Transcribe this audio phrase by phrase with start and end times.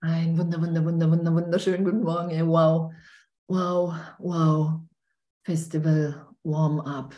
[0.00, 2.30] Ein wunder, wunder, wunder, wunder, wunderschönen guten Morgen.
[2.30, 2.46] Ey.
[2.46, 2.92] Wow,
[3.48, 4.80] wow, wow.
[5.44, 7.14] Festival Warm-up.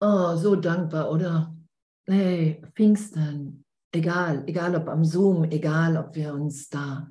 [0.00, 1.56] Oh, so dankbar, oder?
[2.06, 3.64] Hey, Pfingsten.
[3.92, 7.10] Egal, egal ob am Zoom, egal ob wir uns da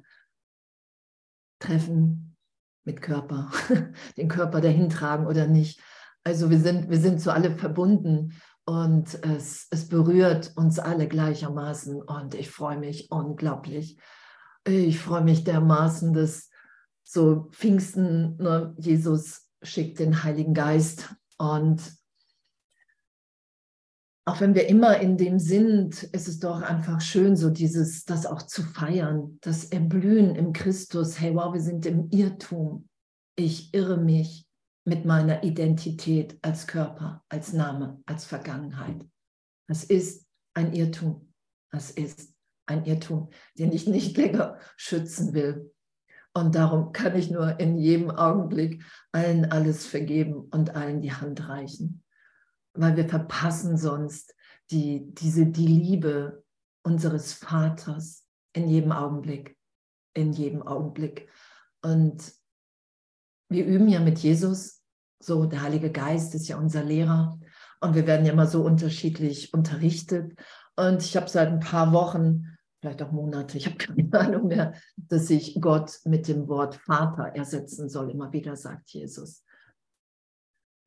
[1.59, 2.35] treffen
[2.83, 3.49] mit Körper,
[4.17, 5.81] den Körper dahin tragen oder nicht.
[6.23, 8.33] Also wir sind, wir sind so alle verbunden
[8.65, 13.97] und es, es berührt uns alle gleichermaßen und ich freue mich unglaublich
[14.65, 16.49] ich freue mich dermaßen, dass
[17.03, 21.15] so Pfingsten, ne, Jesus schickt den Heiligen Geist.
[21.37, 21.95] Und
[24.25, 28.25] auch wenn wir immer in dem sind, ist es doch einfach schön, so dieses, das
[28.25, 31.19] auch zu feiern, das Erblühen im Christus.
[31.19, 32.89] Hey, wow, wir sind im Irrtum.
[33.35, 34.47] Ich irre mich
[34.83, 39.05] mit meiner Identität als Körper, als Name, als Vergangenheit.
[39.67, 41.33] Das ist ein Irrtum.
[41.71, 42.34] Das ist
[42.65, 45.71] ein Irrtum, den ich nicht länger schützen will.
[46.33, 51.47] Und darum kann ich nur in jedem Augenblick allen alles vergeben und allen die Hand
[51.47, 52.03] reichen.
[52.73, 54.35] Weil wir verpassen sonst
[54.69, 56.43] die, diese, die Liebe
[56.83, 59.57] unseres Vaters in jedem Augenblick.
[60.13, 61.29] In jedem Augenblick.
[61.81, 62.33] Und
[63.47, 64.81] wir üben ja mit Jesus,
[65.19, 67.39] so der Heilige Geist ist ja unser Lehrer.
[67.79, 70.37] Und wir werden ja immer so unterschiedlich unterrichtet.
[70.75, 72.54] Und ich habe seit ein paar Wochen
[72.85, 77.35] vielleicht auch Monate, ich habe keine Ahnung mehr, dass ich Gott mit dem Wort Vater
[77.35, 78.11] ersetzen soll.
[78.11, 79.43] Immer wieder sagt Jesus.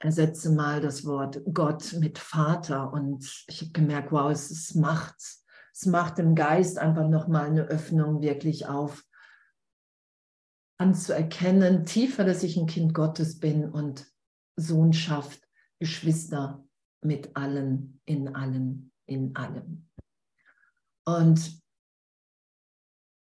[0.00, 5.16] Ersetze mal das Wort Gott mit Vater und ich habe gemerkt, wow, es, es macht,
[5.72, 9.04] es macht im Geist einfach nochmal eine Öffnung wirklich auf,
[10.80, 14.06] anzuerkennen, tiefer, dass ich ein Kind Gottes bin und
[14.54, 15.42] Sohnschaft,
[15.80, 16.64] Geschwister
[17.02, 19.88] mit allen, in allen, in allem.
[21.04, 21.60] Und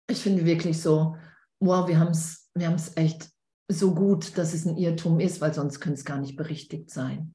[0.09, 1.15] ich finde wirklich so,
[1.59, 3.29] wow, wir haben es wir haben's echt
[3.67, 7.33] so gut, dass es ein Irrtum ist, weil sonst könnte es gar nicht berichtigt sein.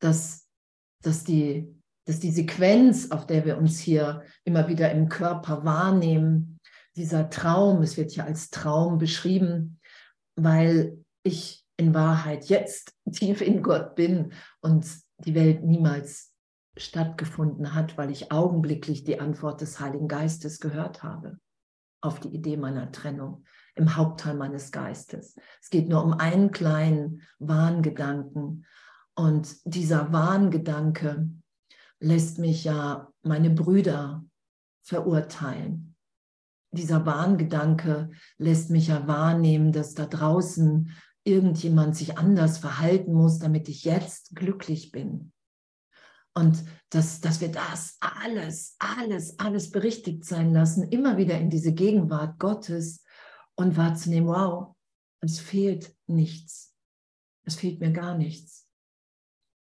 [0.00, 0.48] Dass,
[1.02, 1.72] dass, die,
[2.06, 6.58] dass die Sequenz, auf der wir uns hier immer wieder im Körper wahrnehmen,
[6.96, 9.80] dieser Traum, es wird ja als Traum beschrieben,
[10.36, 14.86] weil ich in Wahrheit jetzt tief in Gott bin und
[15.18, 16.31] die Welt niemals
[16.76, 21.38] stattgefunden hat, weil ich augenblicklich die Antwort des Heiligen Geistes gehört habe
[22.02, 23.44] auf die Idee meiner Trennung
[23.74, 25.36] im Hauptteil meines Geistes.
[25.62, 28.66] Es geht nur um einen kleinen Wahngedanken.
[29.14, 31.30] Und dieser Wahngedanke
[32.00, 34.24] lässt mich ja meine Brüder
[34.82, 35.94] verurteilen.
[36.72, 40.90] Dieser Wahngedanke lässt mich ja wahrnehmen, dass da draußen
[41.24, 45.32] irgendjemand sich anders verhalten muss, damit ich jetzt glücklich bin.
[46.34, 51.72] Und dass, dass wir das alles, alles, alles berichtigt sein lassen, immer wieder in diese
[51.72, 53.04] Gegenwart Gottes
[53.54, 54.74] und wahrzunehmen, wow,
[55.20, 56.74] es fehlt nichts.
[57.44, 58.66] Es fehlt mir gar nichts.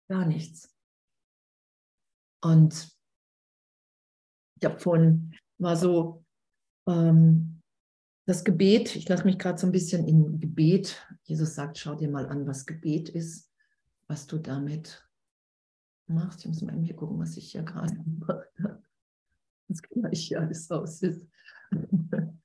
[0.07, 0.73] Gar nichts.
[2.41, 2.95] Und
[4.59, 6.23] ich habe vorhin, war so,
[6.87, 7.61] ähm,
[8.25, 12.09] das Gebet, ich lasse mich gerade so ein bisschen in Gebet, Jesus sagt, schau dir
[12.09, 13.51] mal an, was Gebet ist,
[14.07, 15.08] was du damit
[16.09, 16.41] machst.
[16.41, 18.47] Ich muss mal hier gucken, was ich hier gerade gemacht.
[19.67, 21.27] Das gleich hier alles aus ist.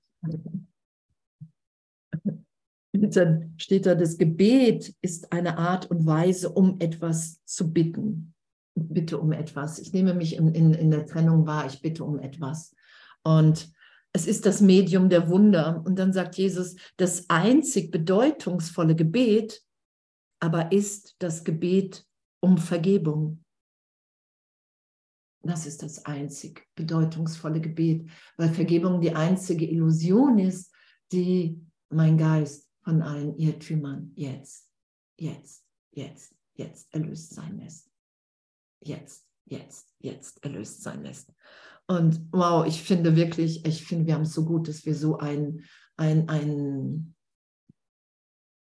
[2.92, 8.34] dann steht da, das Gebet ist eine Art und Weise, um etwas zu bitten.
[8.74, 9.78] Bitte um etwas.
[9.78, 12.74] Ich nehme mich in, in, in der Trennung wahr, ich bitte um etwas.
[13.22, 13.72] Und
[14.12, 15.82] es ist das Medium der Wunder.
[15.84, 19.64] Und dann sagt Jesus, das einzig bedeutungsvolle Gebet
[20.44, 22.06] aber ist das Gebet
[22.40, 23.43] um Vergebung.
[25.44, 30.72] Das ist das einzig bedeutungsvolle Gebet, weil Vergebung die einzige Illusion ist,
[31.12, 31.60] die
[31.90, 34.70] mein Geist von allen Irrtümern jetzt,
[35.18, 37.90] jetzt, jetzt, jetzt erlöst sein lässt.
[38.80, 41.30] Jetzt, jetzt, jetzt erlöst sein lässt.
[41.86, 45.18] Und wow, ich finde wirklich, ich finde, wir haben es so gut, dass wir so
[45.18, 45.64] einen,
[45.96, 47.14] ein, ein,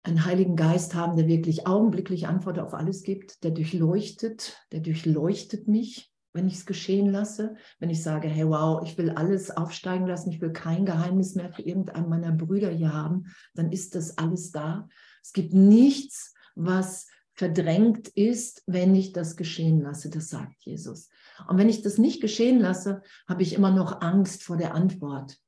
[0.03, 5.69] einen Heiligen Geist haben, der wirklich augenblicklich Antworten auf alles gibt, der durchleuchtet, der durchleuchtet
[5.69, 10.07] mich wenn ich es geschehen lasse, wenn ich sage, hey, wow, ich will alles aufsteigen
[10.07, 14.19] lassen, ich will kein Geheimnis mehr für irgendeinen meiner Brüder hier haben, dann ist das
[14.19, 14.89] alles da.
[15.23, 21.09] Es gibt nichts, was verdrängt ist, wenn ich das geschehen lasse, das sagt Jesus.
[21.49, 25.39] Und wenn ich das nicht geschehen lasse, habe ich immer noch Angst vor der Antwort.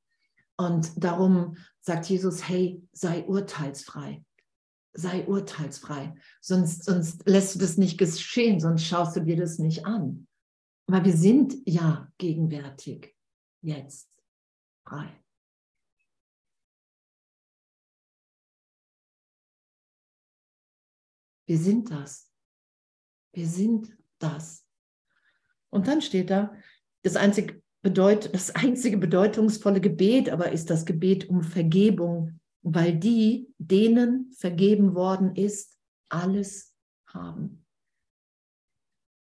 [0.57, 4.23] Und darum sagt Jesus, hey, sei urteilsfrei.
[4.93, 6.15] Sei urteilsfrei.
[6.41, 10.26] Sonst, sonst lässt du das nicht geschehen, sonst schaust du dir das nicht an.
[10.89, 13.13] Weil wir sind ja gegenwärtig
[13.61, 14.09] jetzt
[14.85, 15.23] frei.
[21.45, 22.31] Wir sind das.
[23.33, 24.65] Wir sind das.
[25.69, 26.55] Und dann steht da,
[27.03, 33.53] das einzig bedeut das einzige bedeutungsvolle Gebet aber ist das Gebet um Vergebung, weil die,
[33.57, 35.77] denen vergeben worden ist,
[36.09, 36.73] alles
[37.07, 37.65] haben.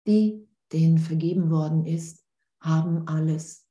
[0.06, 2.24] Die, denen vergeben worden ist,
[2.60, 3.66] haben alles.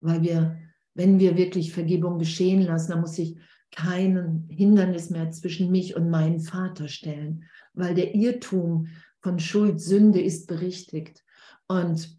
[0.00, 0.58] Weil wir,
[0.94, 3.38] wenn wir wirklich Vergebung geschehen lassen, dann muss ich
[3.70, 8.88] kein Hindernis mehr zwischen mich und meinen Vater stellen, weil der Irrtum
[9.20, 11.24] von Schuld, Sünde ist berichtigt.
[11.68, 12.18] Und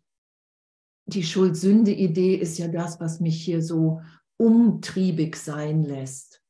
[1.06, 4.02] die Schuld-Sünde-Idee ist ja das, was mich hier so
[4.38, 6.41] umtriebig sein lässt.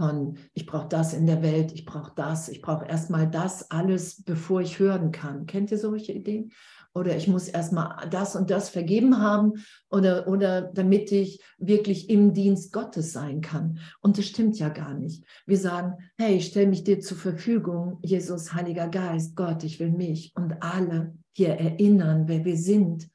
[0.00, 4.22] Von ich brauche das in der Welt, ich brauche das, ich brauche erstmal das alles,
[4.22, 5.44] bevor ich hören kann.
[5.44, 6.52] Kennt ihr solche Ideen?
[6.92, 12.32] oder ich muss erstmal das und das vergeben haben oder, oder damit ich wirklich im
[12.32, 13.78] Dienst Gottes sein kann.
[14.00, 15.24] Und das stimmt ja gar nicht.
[15.46, 19.92] Wir sagen, hey, ich stelle mich dir zur Verfügung, Jesus, Heiliger Geist, Gott, ich will
[19.92, 23.08] mich und alle hier erinnern, wer wir sind.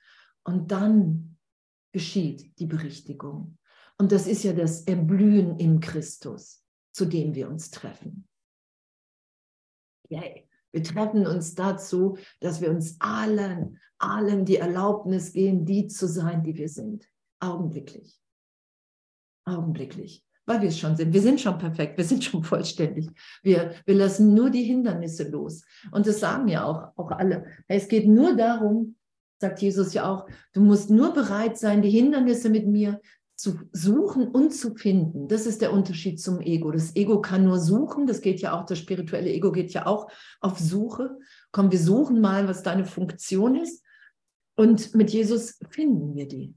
[0.44, 1.38] Und dann
[1.92, 3.58] geschieht die Berichtigung.
[3.98, 6.65] Und das ist ja das Erblühen im Christus,
[6.96, 8.26] zu dem wir uns treffen.
[10.08, 10.48] Yay.
[10.72, 16.44] Wir treffen uns dazu, dass wir uns allen, allen die Erlaubnis geben, die zu sein,
[16.44, 17.06] die wir sind.
[17.42, 18.18] Augenblicklich.
[19.46, 20.24] Augenblicklich.
[20.46, 21.14] Weil wir es schon sind.
[21.14, 21.98] Wir sind schon perfekt.
[21.98, 23.10] Wir sind schon vollständig.
[23.44, 25.66] Wir, wir lassen nur die Hindernisse los.
[25.92, 27.46] Und das sagen ja auch, auch alle.
[27.68, 28.96] Es geht nur darum,
[29.42, 33.02] sagt Jesus ja auch, du musst nur bereit sein, die Hindernisse mit mir
[33.36, 35.28] zu suchen und zu finden.
[35.28, 36.72] Das ist der Unterschied zum Ego.
[36.72, 40.10] Das Ego kann nur suchen, das geht ja auch, das spirituelle Ego geht ja auch
[40.40, 41.18] auf Suche.
[41.52, 43.84] Komm, wir suchen mal, was deine Funktion ist.
[44.56, 46.56] Und mit Jesus finden wir die.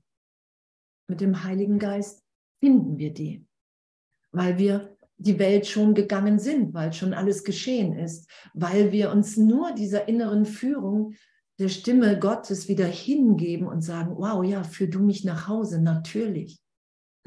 [1.08, 2.22] Mit dem Heiligen Geist
[2.60, 3.44] finden wir die.
[4.30, 9.36] Weil wir die Welt schon gegangen sind, weil schon alles geschehen ist, weil wir uns
[9.36, 11.14] nur dieser inneren Führung
[11.58, 16.60] der Stimme Gottes wieder hingeben und sagen, wow, ja, führ du mich nach Hause, natürlich.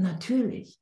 [0.01, 0.80] Natürlich.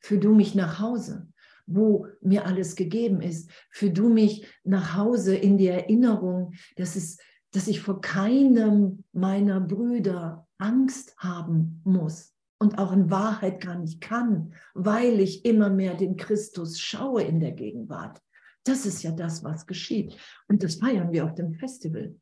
[0.00, 1.28] Führ du mich nach Hause,
[1.66, 3.50] wo mir alles gegeben ist.
[3.70, 7.18] Führ du mich nach Hause in die Erinnerung, dass, es,
[7.52, 14.00] dass ich vor keinem meiner Brüder Angst haben muss und auch in Wahrheit gar nicht
[14.00, 18.20] kann, weil ich immer mehr den Christus schaue in der Gegenwart.
[18.64, 20.16] Das ist ja das, was geschieht.
[20.48, 22.14] Und das feiern wir auf dem Festival.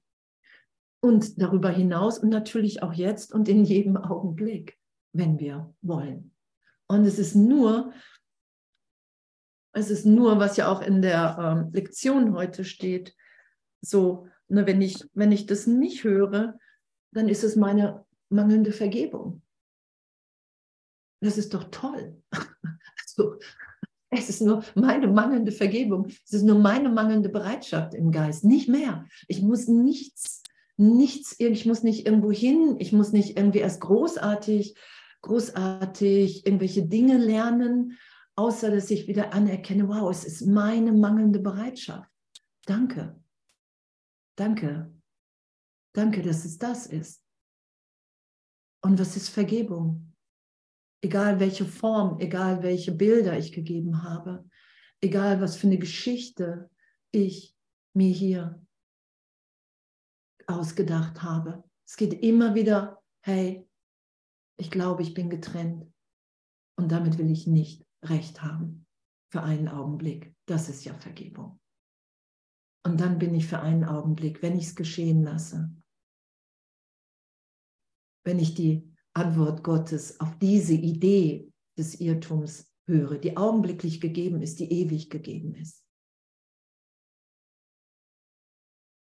[1.02, 4.79] Und darüber hinaus und natürlich auch jetzt und in jedem Augenblick
[5.12, 6.32] wenn wir wollen.
[6.86, 7.92] Und es ist nur,
[9.72, 13.14] es ist nur, was ja auch in der ähm, Lektion heute steht,
[13.80, 16.58] so, ne, wenn, ich, wenn ich das nicht höre,
[17.12, 19.42] dann ist es meine mangelnde Vergebung.
[21.20, 22.22] Das ist doch toll.
[22.32, 23.38] also,
[24.10, 26.06] es ist nur meine mangelnde Vergebung.
[26.06, 29.06] Es ist nur meine mangelnde Bereitschaft im Geist, nicht mehr.
[29.28, 30.42] Ich muss nichts,
[30.76, 34.74] nichts, ich muss nicht irgendwo hin, ich muss nicht irgendwie erst großartig
[35.22, 37.98] großartig irgendwelche Dinge lernen,
[38.36, 42.10] außer dass ich wieder anerkenne, wow, es ist meine mangelnde Bereitschaft.
[42.66, 43.20] Danke.
[44.36, 44.94] Danke.
[45.94, 47.22] Danke, dass es das ist.
[48.82, 50.14] Und was ist Vergebung?
[51.02, 54.48] Egal welche Form, egal welche Bilder ich gegeben habe,
[55.00, 56.70] egal was für eine Geschichte
[57.10, 57.56] ich
[57.94, 58.64] mir hier
[60.46, 61.64] ausgedacht habe.
[61.86, 63.68] Es geht immer wieder, hey,
[64.60, 65.90] ich glaube, ich bin getrennt
[66.78, 68.86] und damit will ich nicht recht haben
[69.32, 70.34] für einen Augenblick.
[70.46, 71.58] Das ist ja Vergebung.
[72.84, 75.74] Und dann bin ich für einen Augenblick, wenn ich es geschehen lasse,
[78.26, 84.60] wenn ich die Antwort Gottes auf diese Idee des Irrtums höre, die augenblicklich gegeben ist,
[84.60, 85.86] die ewig gegeben ist.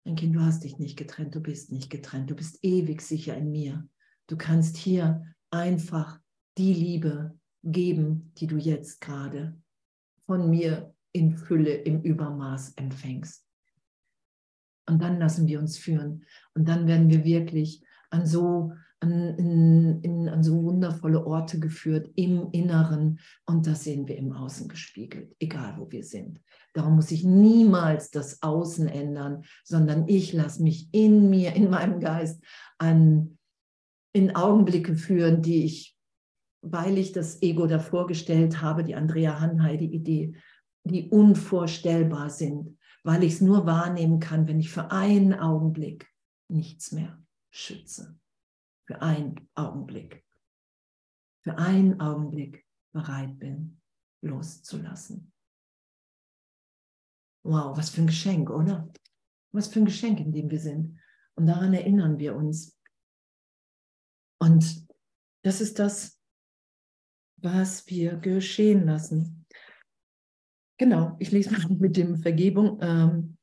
[0.04, 3.36] Mein Kind, du hast dich nicht getrennt, du bist nicht getrennt, du bist ewig sicher
[3.36, 3.88] in mir.
[4.26, 6.20] Du kannst hier einfach
[6.56, 9.56] die Liebe geben, die du jetzt gerade
[10.26, 13.44] von mir in Fülle, im Übermaß empfängst.
[14.88, 16.24] Und dann lassen wir uns führen.
[16.54, 22.10] Und dann werden wir wirklich an so, an, in, in, an so wundervolle Orte geführt
[22.16, 23.20] im Inneren.
[23.46, 26.40] Und das sehen wir im Außen gespiegelt, egal wo wir sind.
[26.74, 32.00] Darum muss ich niemals das Außen ändern, sondern ich lasse mich in mir, in meinem
[32.00, 32.42] Geist
[32.78, 33.37] an
[34.18, 35.96] in Augenblicke führen, die ich,
[36.62, 40.34] weil ich das Ego davor gestellt habe, die Andrea Hanheide-Idee,
[40.84, 46.08] die unvorstellbar sind, weil ich es nur wahrnehmen kann, wenn ich für einen Augenblick
[46.48, 48.18] nichts mehr schütze.
[48.86, 50.24] Für einen Augenblick.
[51.42, 53.80] Für einen Augenblick bereit bin,
[54.22, 55.32] loszulassen.
[57.44, 58.90] Wow, was für ein Geschenk, oder?
[59.52, 60.98] Was für ein Geschenk, in dem wir sind.
[61.34, 62.77] Und daran erinnern wir uns.
[64.38, 64.86] Und
[65.42, 66.18] das ist das,
[67.36, 69.46] was wir geschehen lassen.
[70.78, 73.36] Genau, ich lese mal mit dem Vergebung, ähm,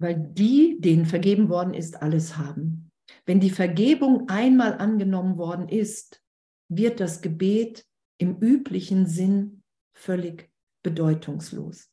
[0.00, 2.92] weil die, denen vergeben worden ist, alles haben.
[3.26, 6.22] Wenn die Vergebung einmal angenommen worden ist,
[6.68, 7.84] wird das Gebet
[8.18, 9.62] im üblichen Sinn
[9.94, 10.50] völlig
[10.82, 11.90] bedeutungslos.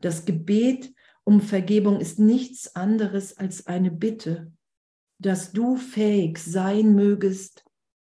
[0.00, 0.94] Das Gebet
[1.24, 4.52] um Vergebung ist nichts anderes als eine Bitte,
[5.20, 7.64] dass du fähig sein mögest,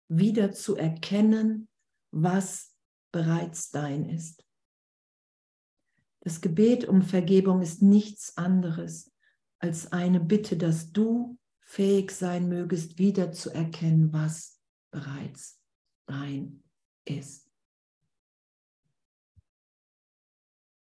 [0.08, 1.68] wieder zu erkennen,
[2.10, 2.76] was
[3.12, 4.44] bereits dein ist.
[6.20, 9.12] Das Gebet um Vergebung ist nichts anderes
[9.60, 15.60] als eine Bitte, dass du fähig sein mögest, wieder zu erkennen, was bereits
[16.06, 16.64] dein
[17.04, 17.48] ist.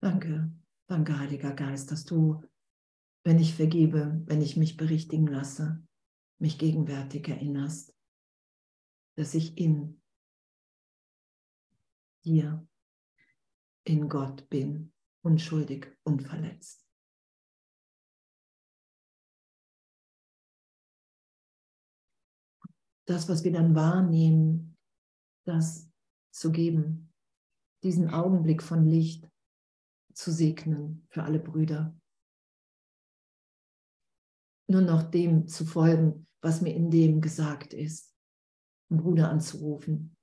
[0.02, 0.52] Danke,
[0.88, 2.44] danke, Heiliger Geist, dass du,
[3.24, 5.87] wenn ich vergebe, wenn ich mich berichtigen lasse,
[6.40, 7.96] mich gegenwärtig erinnerst,
[9.16, 10.02] dass ich in
[12.24, 12.68] dir,
[13.84, 16.86] in Gott bin, unschuldig, unverletzt.
[23.08, 24.78] Das, was wir dann wahrnehmen,
[25.46, 25.90] das
[26.32, 27.14] zu geben,
[27.84, 29.30] diesen Augenblick von Licht
[30.14, 31.98] zu segnen für alle Brüder.
[34.70, 38.14] Nur noch dem zu folgen, was mir in dem gesagt ist.
[38.90, 40.16] Einen Bruder anzurufen,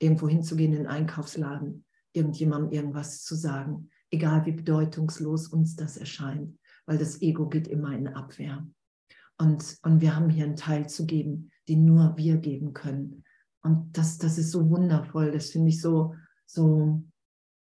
[0.00, 6.58] irgendwo hinzugehen in den Einkaufsladen, irgendjemandem irgendwas zu sagen, egal wie bedeutungslos uns das erscheint,
[6.86, 8.66] weil das Ego geht immer in Abwehr.
[9.38, 13.24] Und, und wir haben hier einen Teil zu geben, den nur wir geben können.
[13.62, 16.14] Und das, das ist so wundervoll, das finde ich so,
[16.46, 17.04] so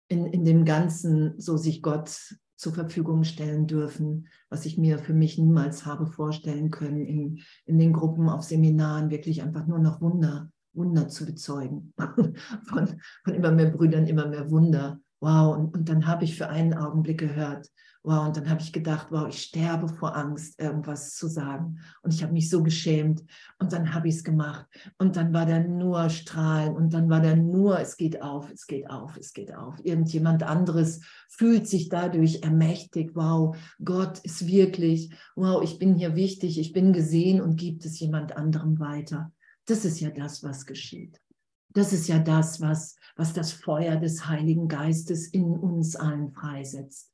[0.08, 5.14] in, in dem Ganzen, so sich Gott zur Verfügung stellen dürfen, was ich mir für
[5.14, 10.00] mich niemals habe vorstellen können, in, in den Gruppen, auf Seminaren wirklich einfach nur noch
[10.00, 11.92] Wunder, Wunder zu bezeugen.
[11.96, 15.00] von, von immer mehr Brüdern, immer mehr Wunder.
[15.22, 17.70] Wow, und, und dann habe ich für einen Augenblick gehört,
[18.02, 21.78] wow, und dann habe ich gedacht, wow, ich sterbe vor Angst, irgendwas zu sagen.
[22.02, 23.22] Und ich habe mich so geschämt.
[23.60, 24.66] Und dann habe ich es gemacht.
[24.98, 26.74] Und dann war da nur Strahlen.
[26.74, 29.76] Und dann war da nur, es geht auf, es geht auf, es geht auf.
[29.84, 33.14] Irgendjemand anderes fühlt sich dadurch ermächtigt.
[33.14, 38.00] Wow, Gott ist wirklich, wow, ich bin hier wichtig, ich bin gesehen und gibt es
[38.00, 39.30] jemand anderem weiter.
[39.66, 41.20] Das ist ja das, was geschieht.
[41.74, 47.12] Das ist ja das, was, was das Feuer des Heiligen Geistes in uns allen freisetzt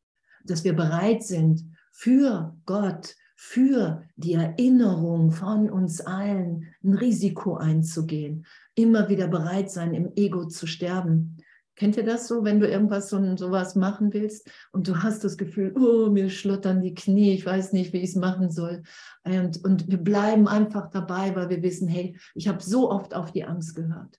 [0.49, 8.47] dass wir bereit sind, für Gott, für die Erinnerung von uns allen ein Risiko einzugehen,
[8.75, 11.37] immer wieder bereit sein, im Ego zu sterben.
[11.77, 15.37] Kennt ihr das so, wenn du irgendwas so sowas machen willst und du hast das
[15.37, 18.83] Gefühl, oh, mir schlottern die Knie, ich weiß nicht, wie ich es machen soll.
[19.23, 23.31] Und, und wir bleiben einfach dabei, weil wir wissen, hey, ich habe so oft auf
[23.31, 24.19] die Angst gehört.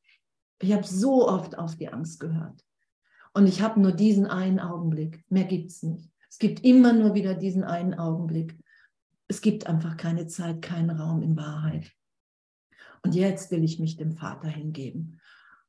[0.62, 2.66] Ich habe so oft auf die Angst gehört.
[3.34, 5.24] Und ich habe nur diesen einen Augenblick.
[5.30, 6.12] Mehr gibt es nicht.
[6.30, 8.58] Es gibt immer nur wieder diesen einen Augenblick.
[9.28, 11.92] Es gibt einfach keine Zeit, keinen Raum in Wahrheit.
[13.04, 15.20] Und jetzt will ich mich dem Vater hingeben.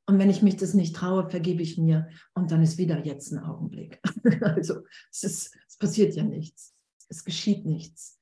[0.06, 2.08] Und wenn ich mich das nicht traue, vergebe ich mir.
[2.34, 4.00] Und dann ist wieder jetzt ein Augenblick.
[4.40, 4.80] also
[5.12, 6.74] es, ist, es passiert ja nichts.
[7.08, 8.18] Es geschieht nichts.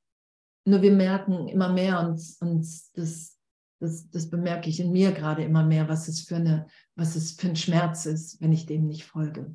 [0.67, 3.38] Nur wir merken immer mehr und, und das,
[3.81, 6.67] das, das bemerke ich in mir gerade immer mehr, was es, für eine,
[6.97, 9.55] was es für ein Schmerz ist, wenn ich dem nicht folge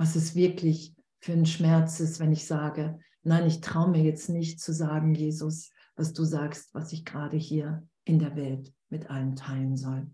[0.00, 4.30] was es wirklich für ein Schmerz ist, wenn ich sage, nein, ich traue mir jetzt
[4.30, 9.10] nicht zu sagen, Jesus, was du sagst, was ich gerade hier in der Welt mit
[9.10, 10.10] allen teilen soll.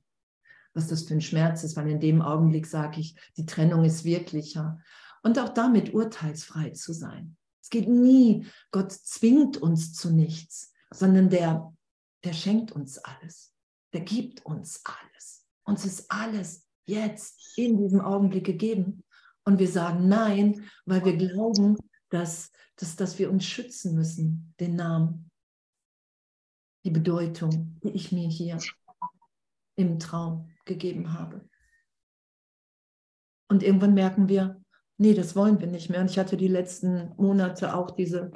[0.74, 4.04] Was das für ein Schmerz ist, weil in dem Augenblick sage ich, die Trennung ist
[4.04, 4.80] wirklicher.
[5.22, 7.36] Und auch damit urteilsfrei zu sein.
[7.62, 11.72] Es geht nie, Gott zwingt uns zu nichts, sondern der,
[12.26, 13.54] der schenkt uns alles.
[13.92, 15.46] Der gibt uns alles.
[15.64, 19.04] Uns ist alles jetzt in diesem Augenblick gegeben.
[19.44, 21.76] Und wir sagen nein, weil wir glauben,
[22.10, 25.30] dass, dass, dass wir uns schützen müssen, den Namen,
[26.84, 28.58] die Bedeutung, die ich mir hier
[29.76, 31.48] im Traum gegeben habe.
[33.48, 34.60] Und irgendwann merken wir,
[34.98, 36.00] nee, das wollen wir nicht mehr.
[36.00, 38.32] Und ich hatte die letzten Monate auch diese,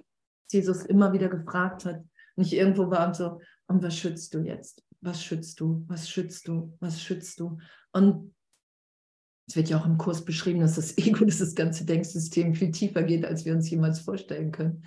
[0.49, 2.04] Jesus immer wieder gefragt hat,
[2.37, 3.40] und ich irgendwo war und so,
[3.71, 4.85] und was schützt du jetzt?
[5.00, 5.85] Was schützt du?
[5.87, 6.77] Was schützt du?
[6.81, 7.57] Was schützt du?
[7.93, 8.35] Und
[9.49, 12.73] es wird ja auch im Kurs beschrieben, dass das Ego, dass das ganze Denksystem viel
[12.73, 14.85] tiefer geht, als wir uns jemals vorstellen können.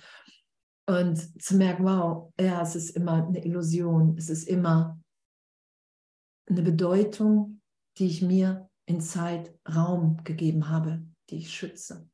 [0.86, 5.00] Und zu merken, wow, ja, es ist immer eine Illusion, es ist immer
[6.46, 7.62] eine Bedeutung,
[7.96, 12.06] die ich mir in Zeit, Raum gegeben habe, die ich schütze.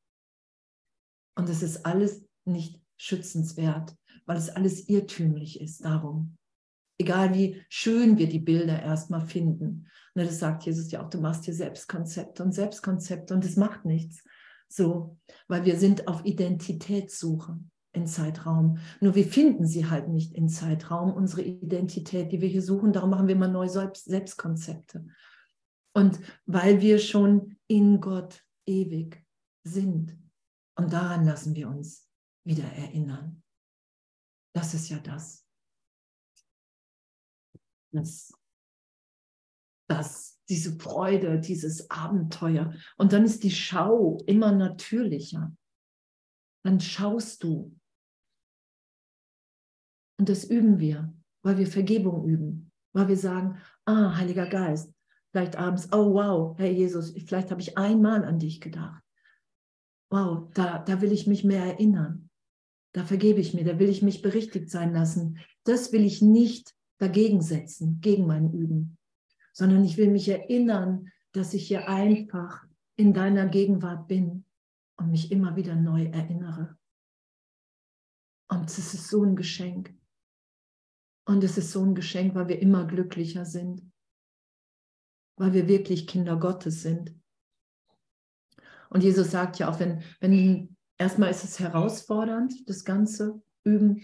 [1.36, 5.84] Und es ist alles nicht schützenswert, weil es alles irrtümlich ist.
[5.84, 6.36] Darum.
[7.00, 9.88] Egal wie schön wir die Bilder erstmal finden.
[10.14, 13.86] Und das sagt Jesus ja auch, du machst dir Selbstkonzepte und Selbstkonzepte und es macht
[13.86, 14.22] nichts.
[14.68, 15.16] So,
[15.48, 17.58] weil wir sind auf Identitätssuche
[17.92, 18.76] in Zeitraum.
[19.00, 22.92] Nur wir finden sie halt nicht in Zeitraum, unsere Identität, die wir hier suchen.
[22.92, 25.06] Darum machen wir immer neue Selbstkonzepte.
[25.94, 29.24] Und weil wir schon in Gott ewig
[29.64, 30.18] sind.
[30.76, 32.06] Und daran lassen wir uns
[32.44, 33.42] wieder erinnern.
[34.52, 35.49] Das ist ja das.
[37.92, 38.32] Das,
[39.88, 42.74] das, diese Freude, dieses Abenteuer.
[42.96, 45.54] Und dann ist die Schau immer natürlicher.
[46.62, 47.74] Dann schaust du
[50.20, 54.92] und das üben wir, weil wir Vergebung üben, weil wir sagen, ah, Heiliger Geist,
[55.32, 59.02] vielleicht abends, oh wow, Herr Jesus, vielleicht habe ich einmal an dich gedacht.
[60.12, 62.28] Wow, da, da will ich mich mehr erinnern.
[62.92, 65.38] Da vergebe ich mir, da will ich mich berichtigt sein lassen.
[65.64, 68.98] Das will ich nicht dagegen setzen, gegen mein Üben,
[69.52, 72.64] sondern ich will mich erinnern, dass ich hier einfach
[72.96, 74.44] in deiner Gegenwart bin
[74.96, 76.76] und mich immer wieder neu erinnere.
[78.48, 79.94] Und es ist so ein Geschenk.
[81.24, 83.90] Und es ist so ein Geschenk, weil wir immer glücklicher sind,
[85.36, 87.14] weil wir wirklich Kinder Gottes sind.
[88.90, 94.02] Und Jesus sagt ja auch, wenn, wenn erstmal ist es herausfordernd, das Ganze üben,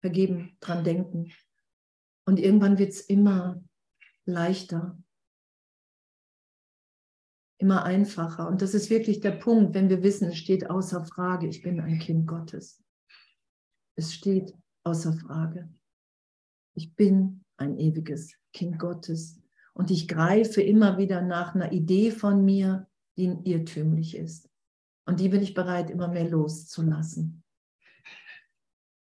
[0.00, 1.30] vergeben, dran denken.
[2.24, 3.62] Und irgendwann wird es immer
[4.24, 4.98] leichter,
[7.58, 8.48] immer einfacher.
[8.48, 11.80] Und das ist wirklich der Punkt, wenn wir wissen, es steht außer Frage, ich bin
[11.80, 12.82] ein Kind Gottes.
[13.96, 15.72] Es steht außer Frage.
[16.74, 19.40] Ich bin ein ewiges Kind Gottes
[19.74, 24.48] und ich greife immer wieder nach einer Idee von mir, die irrtümlich ist.
[25.06, 27.42] Und die bin ich bereit, immer mehr loszulassen.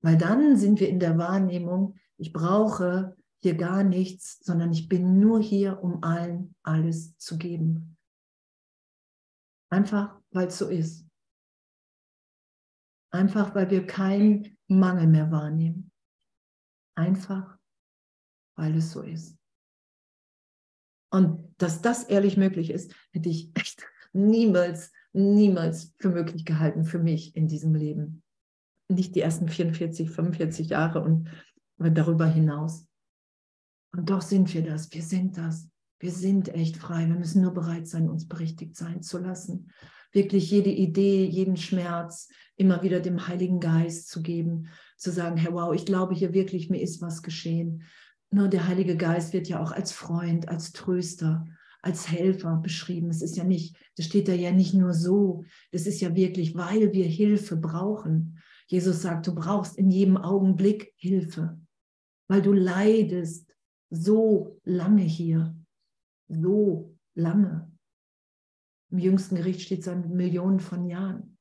[0.01, 5.19] Weil dann sind wir in der Wahrnehmung, ich brauche hier gar nichts, sondern ich bin
[5.19, 7.99] nur hier, um allen alles zu geben.
[9.71, 11.05] Einfach, weil es so ist.
[13.11, 15.91] Einfach, weil wir keinen Mangel mehr wahrnehmen.
[16.97, 17.59] Einfach,
[18.57, 19.37] weil es so ist.
[21.11, 27.01] Und dass das ehrlich möglich ist, hätte ich echt niemals, niemals für möglich gehalten für
[27.01, 28.23] mich in diesem Leben.
[28.89, 31.29] Nicht die ersten 44, 45 Jahre und
[31.91, 32.87] darüber hinaus.
[33.93, 35.69] Und doch sind wir das, wir sind das.
[35.99, 37.07] Wir sind echt frei.
[37.07, 39.71] Wir müssen nur bereit sein, uns berichtigt sein zu lassen.
[40.13, 45.53] Wirklich jede Idee, jeden Schmerz immer wieder dem Heiligen Geist zu geben zu sagen, Herr,
[45.53, 47.83] wow, ich glaube hier wirklich, mir ist was geschehen.
[48.31, 51.45] Nur der Heilige Geist wird ja auch als Freund, als Tröster,
[51.83, 53.11] als Helfer beschrieben.
[53.11, 55.45] Es ist ja nicht, das steht da ja nicht nur so.
[55.73, 58.39] Das ist ja wirklich, weil wir Hilfe brauchen.
[58.67, 61.59] Jesus sagt, du brauchst in jedem Augenblick Hilfe,
[62.33, 63.55] weil du leidest
[63.91, 65.55] so lange hier,
[66.29, 67.71] so lange.
[68.91, 71.33] Im jüngsten Gericht steht es an Millionen von Jahren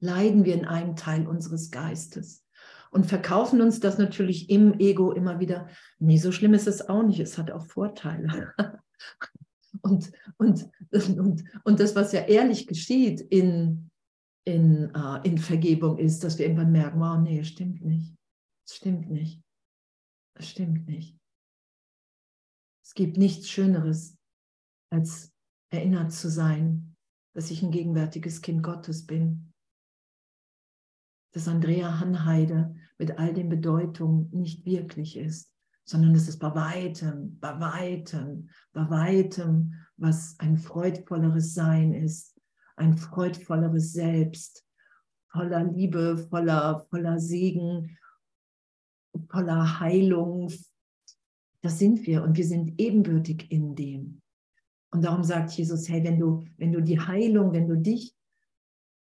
[0.00, 2.44] leiden wir in einem Teil unseres Geistes
[2.90, 5.68] und verkaufen uns das natürlich im Ego immer wieder.
[5.98, 8.52] Nee, so schlimm ist es auch nicht, es hat auch Vorteile.
[9.82, 13.90] und, und, und, und das, was ja ehrlich geschieht in,
[14.44, 18.14] in, uh, in Vergebung, ist, dass wir irgendwann merken, wow, nee, stimmt nicht.
[18.68, 19.42] Es stimmt nicht.
[20.34, 21.18] Es stimmt nicht.
[22.84, 24.18] Es gibt nichts Schöneres,
[24.90, 25.32] als
[25.70, 26.96] erinnert zu sein,
[27.34, 29.48] dass ich ein gegenwärtiges Kind Gottes bin
[31.32, 35.52] dass Andrea Hanheide mit all den Bedeutungen nicht wirklich ist,
[35.84, 42.40] sondern dass es bei weitem, bei weitem, bei weitem, was ein freudvolleres Sein ist,
[42.76, 44.64] ein freudvolleres Selbst,
[45.30, 47.97] voller Liebe, voller, voller Segen,
[49.28, 50.52] voller Heilung.
[51.62, 54.20] Das sind wir und wir sind ebenbürtig in dem.
[54.90, 58.14] Und darum sagt Jesus, hey, wenn du, wenn du die Heilung, wenn du dich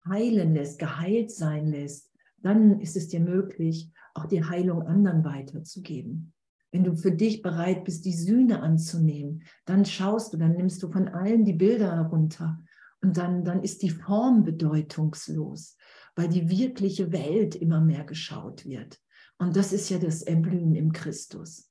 [0.08, 6.32] heilen lässt, geheilt sein lässt, dann ist es dir möglich, auch die Heilung anderen weiterzugeben.
[6.70, 10.90] Wenn du für dich bereit bist, die Sühne anzunehmen, dann schaust du, dann nimmst du
[10.90, 12.58] von allen die Bilder herunter
[13.00, 15.76] und dann, dann ist die Form bedeutungslos,
[16.16, 19.00] weil die wirkliche Welt immer mehr geschaut wird.
[19.38, 21.70] Und das ist ja das Erblühen im Christus.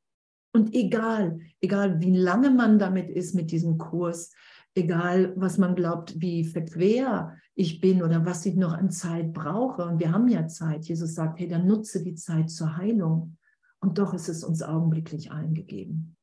[0.54, 4.32] Und egal, egal wie lange man damit ist mit diesem Kurs,
[4.76, 9.84] egal was man glaubt, wie verquer ich bin oder was ich noch an Zeit brauche.
[9.86, 10.86] Und wir haben ja Zeit.
[10.86, 13.38] Jesus sagt, hey, dann nutze die Zeit zur Heilung.
[13.80, 16.16] Und doch ist es uns augenblicklich eingegeben.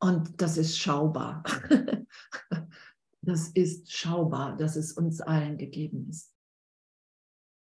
[0.00, 1.42] Und das ist schaubar.
[3.22, 6.34] das ist schaubar, dass es uns allen gegeben ist.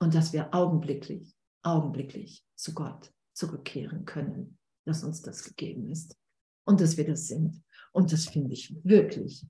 [0.01, 1.38] Und dass wir augenblicklich,
[1.69, 6.17] augenblicklich zu Gott zurückkehren können, dass uns das gegeben ist.
[6.65, 7.63] Und dass wir das sind.
[7.93, 9.47] Und das finde ich wirklich,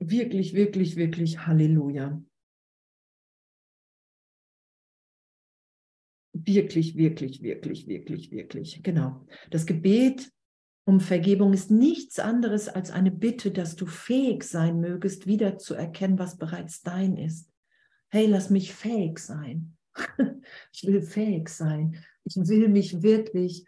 [0.00, 2.20] wirklich, wirklich, wirklich Halleluja.
[6.32, 8.82] Wirklich, wirklich, wirklich, wirklich, wirklich.
[8.82, 9.26] Genau.
[9.50, 10.32] Das Gebet
[10.84, 15.74] um Vergebung ist nichts anderes als eine Bitte, dass du fähig sein mögest, wieder zu
[15.74, 17.52] erkennen, was bereits dein ist.
[18.08, 19.76] Hey, lass mich fähig sein.
[20.72, 21.96] Ich will fähig sein.
[22.24, 23.66] Ich will mich wirklich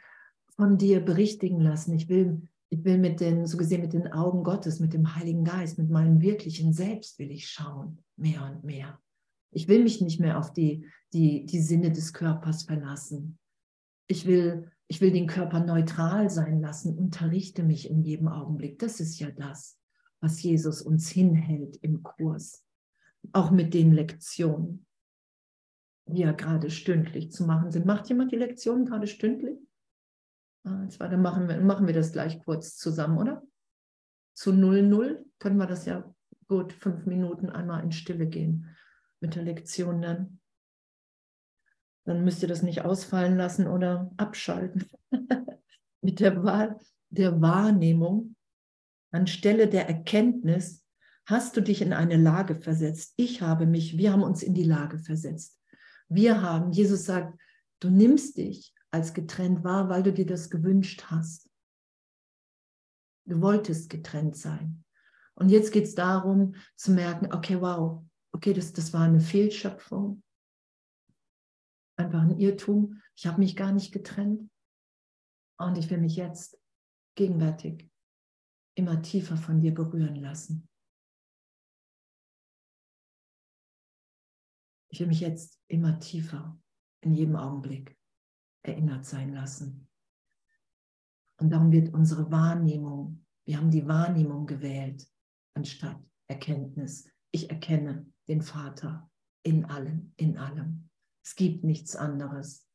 [0.57, 1.95] von dir berichtigen lassen.
[1.95, 5.45] Ich will, ich will mit den, so gesehen mit den Augen Gottes, mit dem Heiligen
[5.45, 8.99] Geist, mit meinem wirklichen Selbst will ich schauen, mehr und mehr.
[9.51, 13.39] Ich will mich nicht mehr auf die, die, die Sinne des Körpers verlassen.
[14.07, 18.79] Ich will, ich will den Körper neutral sein lassen, unterrichte mich in jedem Augenblick.
[18.79, 19.79] Das ist ja das,
[20.21, 22.65] was Jesus uns hinhält im Kurs.
[23.33, 24.87] Auch mit den Lektionen,
[26.07, 27.87] ja gerade stündlich zu machen sind.
[27.87, 29.59] Macht jemand die Lektionen gerade stündlich?
[30.65, 33.43] Ah, jetzt dann machen wir, machen wir das gleich kurz zusammen, oder?
[34.35, 36.15] Zu 00 können wir das ja
[36.49, 38.77] gut fünf Minuten einmal in Stille gehen
[39.21, 40.41] mit der Lektion dann.
[42.05, 44.87] Dann müsst ihr das nicht ausfallen lassen oder abschalten.
[46.03, 46.79] mit der Wahl
[47.11, 48.37] der Wahrnehmung
[49.13, 50.85] anstelle der Erkenntnis
[51.27, 53.15] hast du dich in eine Lage versetzt.
[53.17, 55.62] Ich habe mich, wir haben uns in die Lage versetzt.
[56.15, 57.39] Wir haben, Jesus sagt,
[57.81, 61.49] du nimmst dich als getrennt wahr, weil du dir das gewünscht hast.
[63.25, 64.85] Du wolltest getrennt sein.
[65.35, 70.23] Und jetzt geht es darum zu merken, okay, wow, okay, das, das war eine Fehlschöpfung,
[71.97, 73.01] einfach ein Irrtum.
[73.17, 74.51] Ich habe mich gar nicht getrennt.
[75.59, 76.59] Und ich will mich jetzt
[77.15, 77.89] gegenwärtig
[78.75, 80.69] immer tiefer von dir berühren lassen.
[84.93, 86.61] Ich will mich jetzt immer tiefer
[87.01, 87.97] in jedem Augenblick
[88.63, 89.89] erinnert sein lassen.
[91.39, 95.09] Und darum wird unsere Wahrnehmung, wir haben die Wahrnehmung gewählt,
[95.55, 97.11] anstatt Erkenntnis.
[97.31, 99.11] Ich erkenne den Vater
[99.43, 100.91] in allem, in allem.
[101.25, 102.69] Es gibt nichts anderes.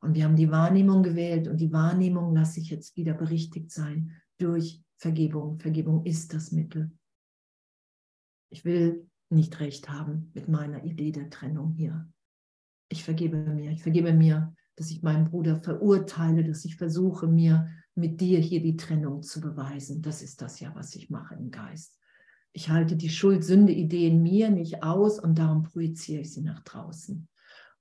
[0.00, 4.12] Und wir haben die Wahrnehmung gewählt und die Wahrnehmung lasse ich jetzt wieder berichtigt sein
[4.38, 5.58] durch Vergebung.
[5.58, 6.96] Vergebung ist das Mittel.
[8.50, 12.08] Ich will nicht recht haben mit meiner Idee der Trennung hier.
[12.88, 13.70] Ich vergebe mir.
[13.72, 18.60] Ich vergebe mir dass ich meinen Bruder verurteile, dass ich versuche, mir mit dir hier
[18.60, 20.02] die Trennung zu beweisen.
[20.02, 21.98] Das ist das ja, was ich mache im Geist.
[22.52, 27.28] Ich halte die Schuld-Sünde-Idee in mir nicht aus und darum projiziere ich sie nach draußen.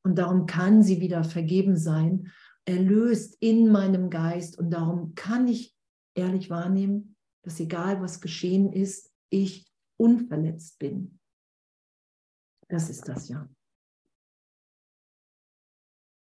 [0.03, 2.31] Und darum kann sie wieder vergeben sein,
[2.65, 4.57] erlöst in meinem Geist.
[4.57, 5.75] Und darum kann ich
[6.15, 11.19] ehrlich wahrnehmen, dass egal was geschehen ist, ich unverletzt bin.
[12.69, 13.47] Das ist das ja.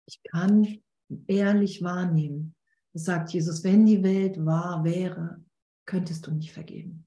[0.06, 0.82] Ich kann
[1.26, 2.54] ehrlich wahrnehmen.
[2.92, 5.42] Das sagt Jesus, wenn die Welt wahr wäre,
[5.86, 7.06] könntest du nicht vergeben.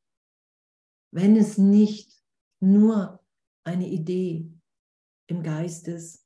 [1.11, 2.11] Wenn es nicht
[2.59, 3.23] nur
[3.63, 4.51] eine Idee
[5.27, 6.25] im Geist ist,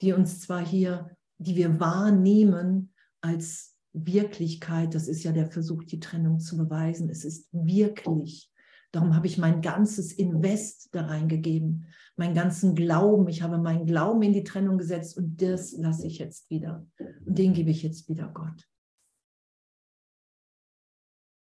[0.00, 6.00] die uns zwar hier, die wir wahrnehmen als Wirklichkeit, das ist ja der Versuch, die
[6.00, 8.52] Trennung zu beweisen, es ist wirklich
[8.94, 13.28] Darum habe ich mein ganzes Invest da reingegeben, meinen ganzen Glauben.
[13.28, 16.86] Ich habe meinen Glauben in die Trennung gesetzt und das lasse ich jetzt wieder.
[17.24, 18.68] Und den gebe ich jetzt wieder Gott.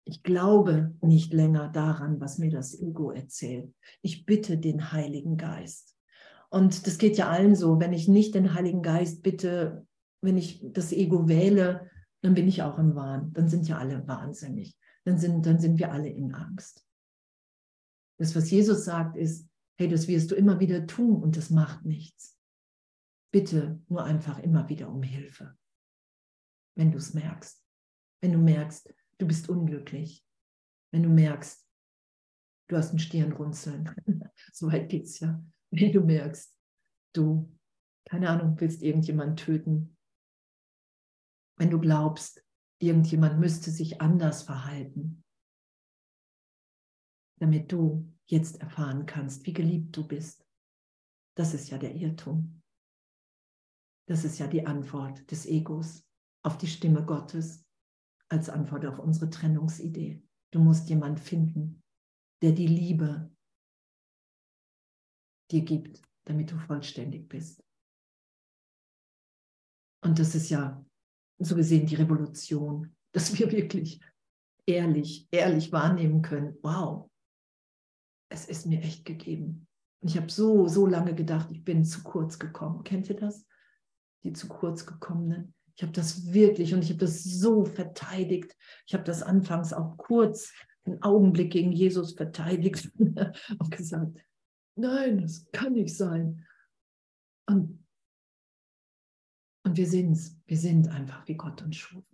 [0.05, 3.73] Ich glaube nicht länger daran, was mir das Ego erzählt.
[4.03, 5.97] Ich bitte den Heiligen Geist.
[6.51, 7.81] Und das geht ja allen so.
[7.81, 9.87] Wenn ich nicht den Heiligen Geist bitte,
[10.21, 13.33] wenn ich das Ego wähle, dann bin ich auch im Wahn.
[13.33, 14.77] Dann sind ja alle wahnsinnig.
[15.05, 16.85] Dann sind, dann sind wir alle in Angst.
[18.19, 19.49] Das, was Jesus sagt, ist,
[19.83, 22.39] hey, das wirst du immer wieder tun und das macht nichts.
[23.33, 25.59] Bitte nur einfach immer wieder um Hilfe,
[26.77, 27.65] wenn du es merkst.
[28.21, 30.25] Wenn du merkst, du bist unglücklich.
[30.93, 31.67] Wenn du merkst,
[32.69, 33.95] du hast ein Stirnrunzeln.
[34.53, 35.45] so weit geht es ja.
[35.71, 36.57] Wenn du merkst,
[37.15, 37.53] du,
[38.05, 39.97] keine Ahnung, willst irgendjemand töten.
[41.59, 42.45] Wenn du glaubst,
[42.79, 45.23] irgendjemand müsste sich anders verhalten
[47.43, 50.47] damit du jetzt erfahren kannst, wie geliebt du bist.
[51.37, 52.63] Das ist ja der Irrtum.
[54.09, 56.07] Das ist ja die Antwort des Egos
[56.45, 57.65] auf die Stimme Gottes
[58.29, 60.23] als Antwort auf unsere Trennungsidee.
[60.53, 61.83] Du musst jemanden finden,
[62.43, 63.31] der die Liebe
[65.51, 67.63] dir gibt, damit du vollständig bist.
[70.05, 70.85] Und das ist ja
[71.39, 74.01] so gesehen die Revolution, dass wir wirklich
[74.67, 77.11] ehrlich, ehrlich wahrnehmen können, wow,
[78.33, 79.67] es ist mir echt gegeben.
[80.01, 82.83] Und ich habe so, so lange gedacht, ich bin zu kurz gekommen.
[82.83, 83.47] Kennt ihr das?
[84.25, 85.55] Die zu kurz gekommenen.
[85.77, 88.57] Ich habe das wirklich und ich habe das so verteidigt.
[88.87, 90.53] Ich habe das anfangs auch kurz
[90.85, 94.19] einen Augenblick gegen Jesus verteidigt und gesagt,
[94.75, 96.47] nein, das kann nicht sein.
[97.47, 97.85] Und,
[99.65, 100.37] und wir sind's.
[100.47, 102.05] Wir sind einfach, wie Gott uns schuf.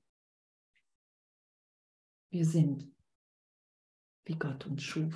[2.31, 2.87] Wir sind,
[4.27, 5.15] wie Gott uns schuf.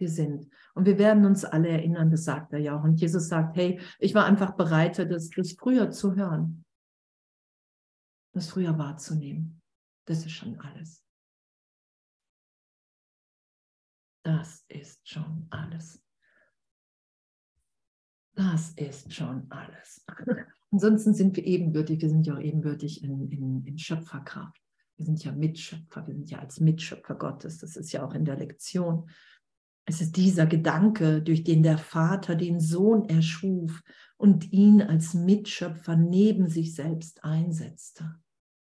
[0.00, 0.48] Wir sind.
[0.74, 2.84] Und wir werden uns alle erinnern, das sagt er ja auch.
[2.84, 6.64] Und Jesus sagt, hey, ich war einfach bereit, das, das früher zu hören.
[8.32, 9.60] Das früher wahrzunehmen.
[10.06, 11.04] Das ist schon alles.
[14.24, 16.02] Das ist schon alles.
[18.34, 20.04] Das ist schon alles.
[20.70, 22.00] Ansonsten sind wir ebenbürtig.
[22.00, 24.62] Wir sind ja auch ebenbürtig in, in, in Schöpferkraft.
[24.96, 26.06] Wir sind ja Mitschöpfer.
[26.06, 27.58] Wir sind ja als Mitschöpfer Gottes.
[27.58, 29.10] Das ist ja auch in der Lektion.
[29.86, 33.82] Es ist dieser Gedanke, durch den der Vater den Sohn erschuf
[34.16, 38.20] und ihn als Mitschöpfer neben sich selbst einsetzte.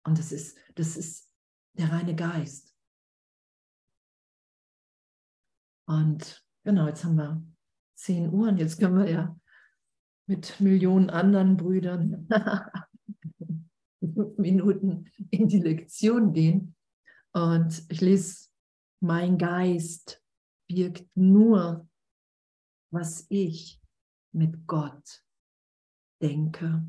[0.05, 1.31] Und das ist, das ist
[1.75, 2.75] der reine Geist.
[5.87, 7.45] Und genau, jetzt haben wir
[7.97, 9.39] 10 Uhr und jetzt können wir ja
[10.27, 12.29] mit Millionen anderen Brüdern
[14.37, 16.75] Minuten in die Lektion gehen.
[17.33, 18.49] Und ich lese,
[19.01, 20.24] mein Geist
[20.67, 21.89] birgt nur,
[22.93, 23.81] was ich
[24.33, 25.25] mit Gott
[26.23, 26.87] denke.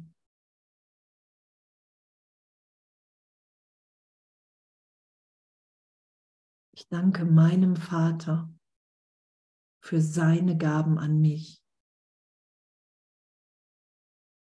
[6.73, 8.53] Ich danke meinem Vater
[9.81, 11.63] für seine Gaben an mich.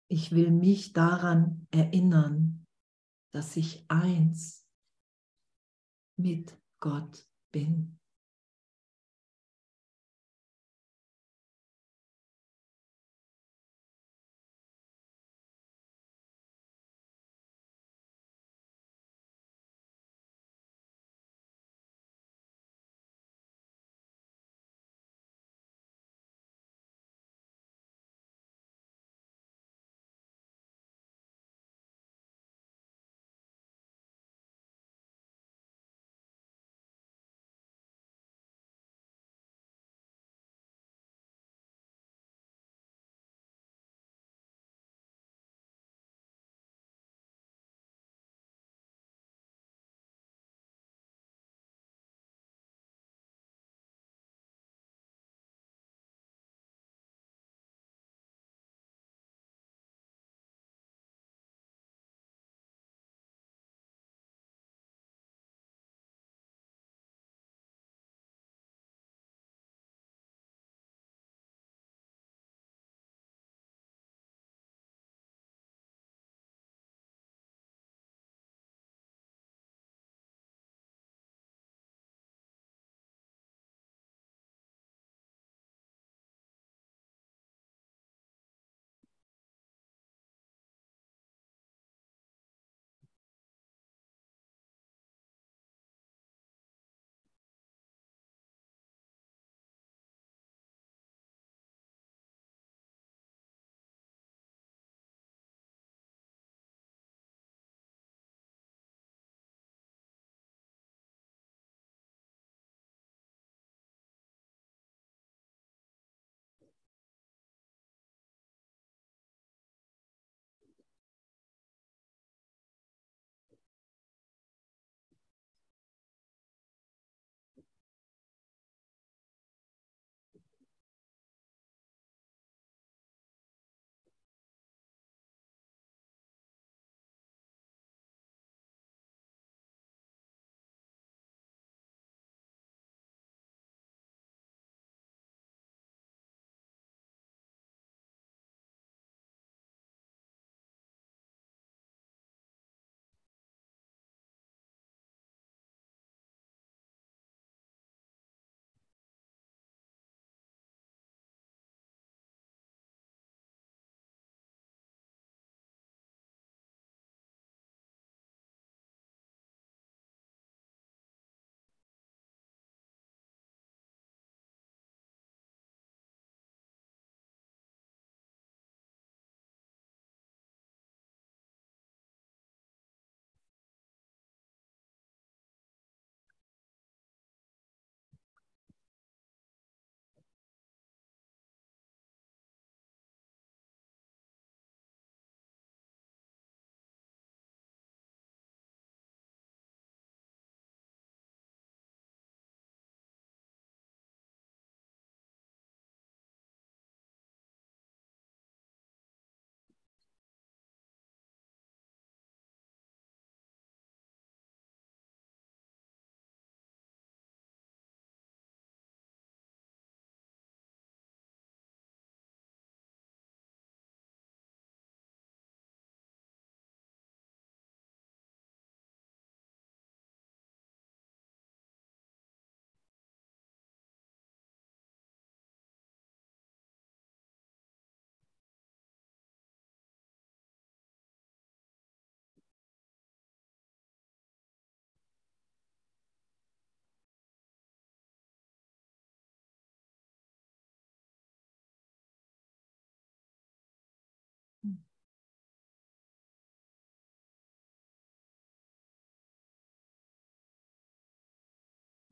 [0.08, 2.66] Ich will mich daran erinnern,
[3.34, 4.66] dass ich eins
[6.18, 8.00] mit Gott bin.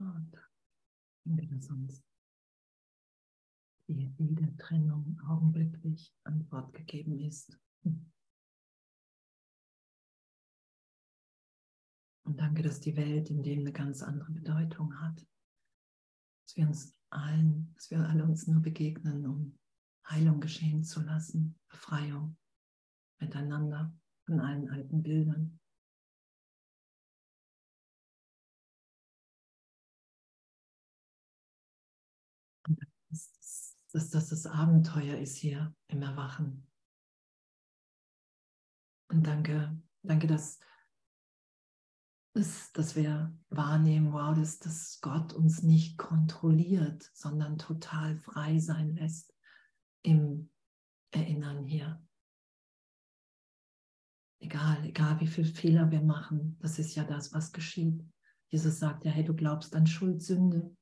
[0.04, 2.04] Und danke, dass uns
[3.88, 7.58] die Idee der Trennung augenblicklich Antwort gegeben ist.
[12.26, 15.26] Und danke, dass die Welt in dem eine ganz andere Bedeutung hat.
[16.46, 19.58] Dass wir uns allen, dass wir alle uns nur begegnen, um
[20.08, 22.38] Heilung geschehen zu lassen, Befreiung
[23.20, 23.94] miteinander
[24.26, 25.60] von allen alten Bildern.
[33.94, 36.68] Dass, dass das das Abenteuer ist hier im Erwachen.
[39.10, 40.60] Und danke, danke, dass
[42.36, 48.96] ist, dass wir wahrnehmen, wow, dass, dass Gott uns nicht kontrolliert, sondern total frei sein
[48.96, 49.34] lässt
[50.02, 50.50] im
[51.12, 52.04] Erinnern hier.
[54.40, 58.04] Egal, egal wie viele Fehler wir machen, das ist ja das, was geschieht.
[58.50, 60.76] Jesus sagt ja, hey, du glaubst an Schuld, Sünde.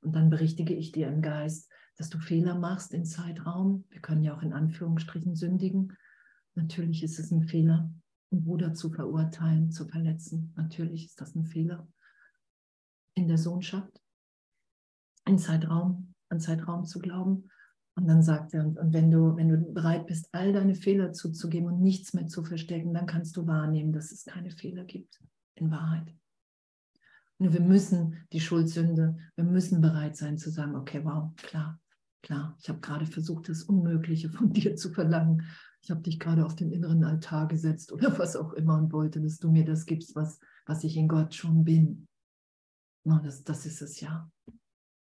[0.00, 3.84] Und dann berichtige ich dir im Geist, dass du Fehler machst in Zeitraum.
[3.90, 5.96] Wir können ja auch in Anführungsstrichen sündigen.
[6.54, 7.90] Natürlich ist es ein Fehler
[8.30, 10.52] einen Bruder zu verurteilen, zu verletzen.
[10.56, 11.86] Natürlich ist das ein Fehler
[13.14, 14.02] in der Sohnschaft,
[15.26, 17.50] in Zeitraum, an Zeitraum zu glauben.
[17.94, 21.68] Und dann sagt er, und wenn du, wenn du bereit bist, all deine Fehler zuzugeben
[21.68, 25.18] und nichts mehr zu verstecken, dann kannst du wahrnehmen, dass es keine Fehler gibt
[25.54, 26.14] in Wahrheit.
[27.38, 31.80] Und wir müssen die Schuldsünde, wir müssen bereit sein zu sagen, okay, wow, klar,
[32.26, 35.46] klar, ich habe gerade versucht, das Unmögliche von dir zu verlangen
[35.86, 39.20] ich habe dich gerade auf den inneren Altar gesetzt oder was auch immer und wollte,
[39.20, 42.08] dass du mir das gibst, was, was ich in Gott schon bin.
[43.04, 44.28] No, das, das ist es ja.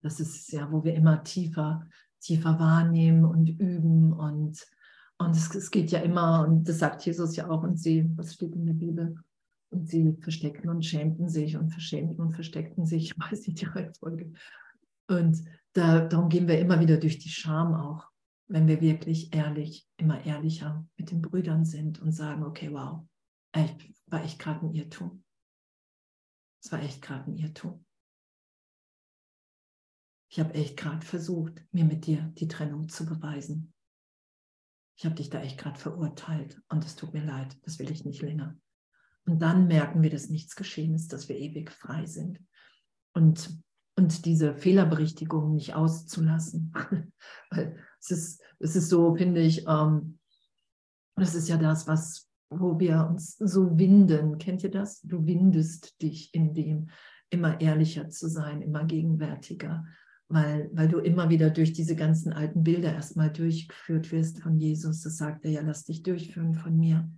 [0.02, 1.88] Das ist es ja, wo wir immer tiefer,
[2.20, 4.68] tiefer wahrnehmen und üben und,
[5.20, 8.34] und es, es geht ja immer, und das sagt Jesus ja auch, und sie, was
[8.34, 9.16] steht in der Bibel?
[9.70, 13.68] Und sie versteckten und schämten sich und verschämten und versteckten sich, ich weiß nicht die
[13.68, 14.34] Reihenfolge.
[15.08, 18.14] Und da, darum gehen wir immer wieder durch die Scham auch
[18.48, 23.08] wenn wir wirklich ehrlich, immer ehrlicher mit den Brüdern sind und sagen, okay, wow,
[23.52, 25.24] echt, war echt gerade ein Irrtum.
[26.64, 27.86] Es war echt gerade ein Irrtum.
[30.30, 33.74] Ich habe echt gerade versucht, mir mit dir die Trennung zu beweisen.
[34.98, 38.06] Ich habe dich da echt gerade verurteilt und es tut mir leid, das will ich
[38.06, 38.56] nicht länger.
[39.26, 42.40] Und dann merken wir, dass nichts geschehen ist, dass wir ewig frei sind.
[43.14, 43.64] Und
[43.96, 46.74] und diese Fehlerberichtigung nicht auszulassen.
[47.50, 50.20] Weil es ist, es ist so, finde ich, ähm,
[51.16, 54.38] das ist ja das, was, wo wir uns so winden.
[54.40, 55.02] Kennt ihr das?
[55.02, 56.90] Du windest dich in dem,
[57.30, 59.86] immer ehrlicher zu sein, immer gegenwärtiger,
[60.28, 65.02] weil, weil du immer wieder durch diese ganzen alten Bilder erstmal durchgeführt wirst von Jesus.
[65.02, 67.10] Das sagt er ja, lass dich durchführen von mir.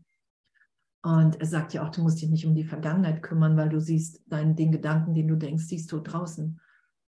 [1.03, 3.79] Und er sagt ja auch, du musst dich nicht um die Vergangenheit kümmern, weil du
[3.79, 6.59] siehst deinen, den Gedanken, den du denkst, siehst du draußen.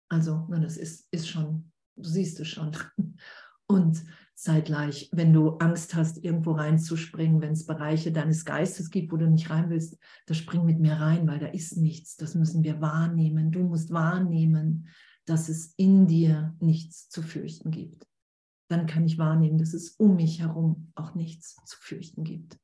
[0.09, 2.71] Also, na, das ist, ist schon, du siehst es schon.
[3.67, 4.03] Und
[4.33, 9.27] zeitgleich, wenn du Angst hast, irgendwo reinzuspringen, wenn es Bereiche deines Geistes gibt, wo du
[9.27, 9.97] nicht rein willst,
[10.27, 12.15] da spring mit mir rein, weil da ist nichts.
[12.17, 13.51] Das müssen wir wahrnehmen.
[13.51, 14.87] Du musst wahrnehmen,
[15.25, 18.07] dass es in dir nichts zu fürchten gibt.
[18.69, 22.57] Dann kann ich wahrnehmen, dass es um mich herum auch nichts zu fürchten gibt.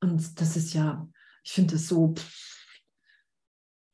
[0.00, 1.08] Und das ist ja,
[1.42, 2.65] ich finde das so, pff,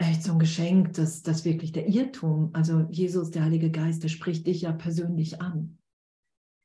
[0.08, 4.08] echt so ein Geschenk, dass das wirklich der Irrtum, also Jesus, der Heilige Geist, der
[4.08, 5.78] spricht dich ja persönlich an.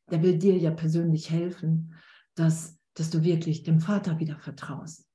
[0.09, 1.93] Der will dir ja persönlich helfen,
[2.35, 5.05] dass, dass du wirklich dem Vater wieder vertraust.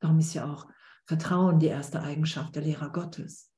[0.00, 0.68] Darum ist ja auch
[1.06, 3.50] Vertrauen die erste Eigenschaft der Lehrer Gottes.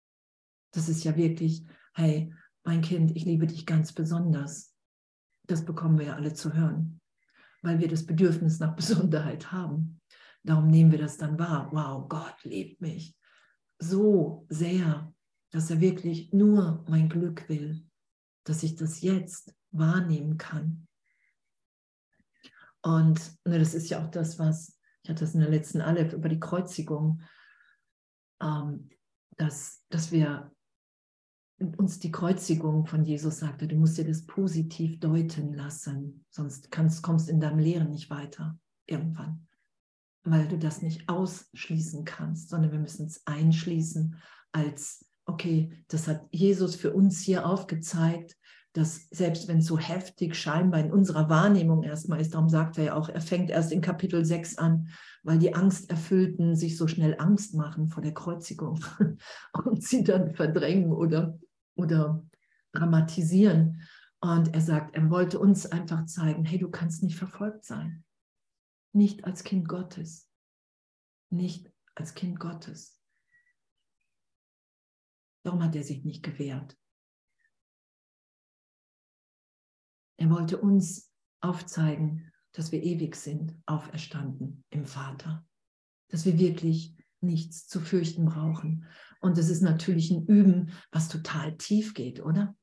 [0.73, 1.65] Das ist ja wirklich,
[1.95, 2.33] hey,
[2.65, 4.75] mein Kind, ich liebe dich ganz besonders.
[5.47, 7.01] Das bekommen wir ja alle zu hören,
[7.63, 10.01] weil wir das Bedürfnis nach Besonderheit haben.
[10.45, 11.71] Darum nehmen wir das dann wahr.
[11.73, 13.17] Wow, Gott liebt mich
[13.79, 15.13] so sehr,
[15.51, 17.87] dass er wirklich nur mein Glück will,
[18.45, 20.87] dass ich das jetzt wahrnehmen kann.
[22.83, 26.13] Und ne, das ist ja auch das, was, ich hatte das in der letzten Aleph
[26.13, 27.23] über die Kreuzigung,
[28.41, 28.91] ähm,
[29.37, 30.53] dass, dass wir
[31.59, 37.03] uns die Kreuzigung von Jesus sagte, du musst dir das positiv deuten lassen, sonst kannst,
[37.03, 39.47] kommst in deinem Lehren nicht weiter irgendwann
[40.27, 44.17] weil du das nicht ausschließen kannst, sondern wir müssen es einschließen
[44.53, 48.37] als, okay, das hat Jesus für uns hier aufgezeigt,
[48.73, 52.85] dass selbst wenn es so heftig scheinbar in unserer Wahrnehmung erstmal ist, darum sagt er
[52.85, 54.89] ja auch, er fängt erst in Kapitel 6 an,
[55.23, 58.81] weil die Angsterfüllten sich so schnell Angst machen vor der Kreuzigung
[59.65, 61.39] und sie dann verdrängen oder,
[61.75, 62.23] oder
[62.73, 63.81] dramatisieren.
[64.21, 68.05] Und er sagt, er wollte uns einfach zeigen, hey, du kannst nicht verfolgt sein
[68.97, 70.29] nicht als Kind Gottes.
[71.31, 73.01] Nicht als Kind Gottes.
[75.45, 76.77] Warum hat er sich nicht gewehrt?
[80.19, 85.47] Er wollte uns aufzeigen, dass wir ewig sind, auferstanden im Vater.
[86.09, 88.87] Dass wir wirklich nichts zu fürchten brauchen.
[89.21, 92.57] Und das ist natürlich ein Üben, was total tief geht, oder?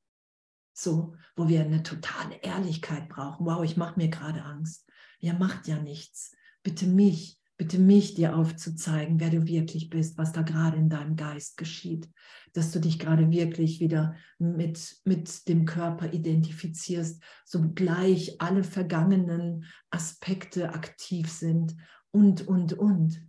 [0.76, 3.46] So, wo wir eine totale Ehrlichkeit brauchen.
[3.46, 4.90] Wow, ich mache mir gerade Angst.
[5.24, 6.36] Ja, macht ja nichts.
[6.64, 11.16] Bitte mich, bitte mich dir aufzuzeigen, wer du wirklich bist, was da gerade in deinem
[11.16, 12.10] Geist geschieht.
[12.52, 19.64] Dass du dich gerade wirklich wieder mit, mit dem Körper identifizierst, so gleich alle vergangenen
[19.92, 21.78] Aspekte aktiv sind
[22.12, 23.26] und, und, und.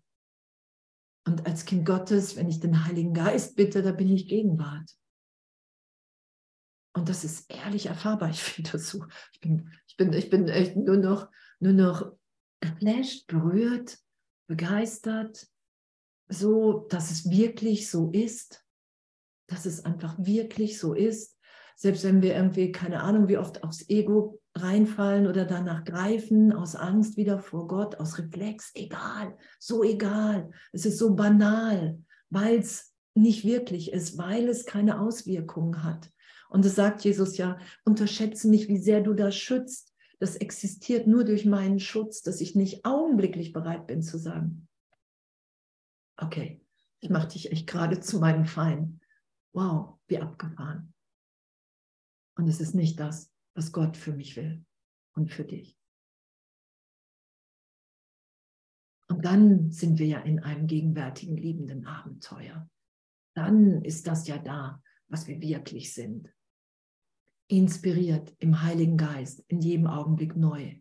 [1.29, 4.91] Und als Kind Gottes, wenn ich den Heiligen Geist bitte, da bin ich Gegenwart.
[6.93, 8.31] Und das ist ehrlich erfahrbar.
[8.31, 11.29] Ich finde das so, ich bin, ich bin, ich bin echt nur noch,
[11.65, 12.13] nur noch
[12.61, 13.99] geflasht, berührt,
[14.47, 15.49] begeistert,
[16.29, 18.65] so, dass es wirklich so ist,
[19.49, 21.39] dass es einfach wirklich so ist.
[21.77, 26.77] Selbst wenn wir irgendwie, keine Ahnung, wie oft aufs Ego reinfallen oder danach greifen, aus
[26.77, 30.51] Angst wieder vor Gott, aus Reflex, egal, so egal.
[30.73, 31.99] Es ist so banal,
[32.29, 36.11] weil es nicht wirklich ist, weil es keine Auswirkungen hat.
[36.51, 39.94] Und es sagt Jesus ja, unterschätze nicht, wie sehr du das schützt.
[40.21, 44.69] Das existiert nur durch meinen Schutz, dass ich nicht augenblicklich bereit bin zu sagen,
[46.17, 46.65] okay,
[47.01, 49.01] ich mache dich echt gerade zu meinem Feind.
[49.53, 50.95] Wow, wie abgefahren.
[52.37, 54.65] Und es ist nicht das, was Gott für mich will
[55.15, 55.79] und für dich.
[59.09, 62.69] Und dann sind wir ja in einem gegenwärtigen liebenden Abenteuer.
[63.35, 66.33] Dann ist das ja da, was wir wirklich sind
[67.49, 70.75] inspiriert im Heiligen Geist in jedem Augenblick neu.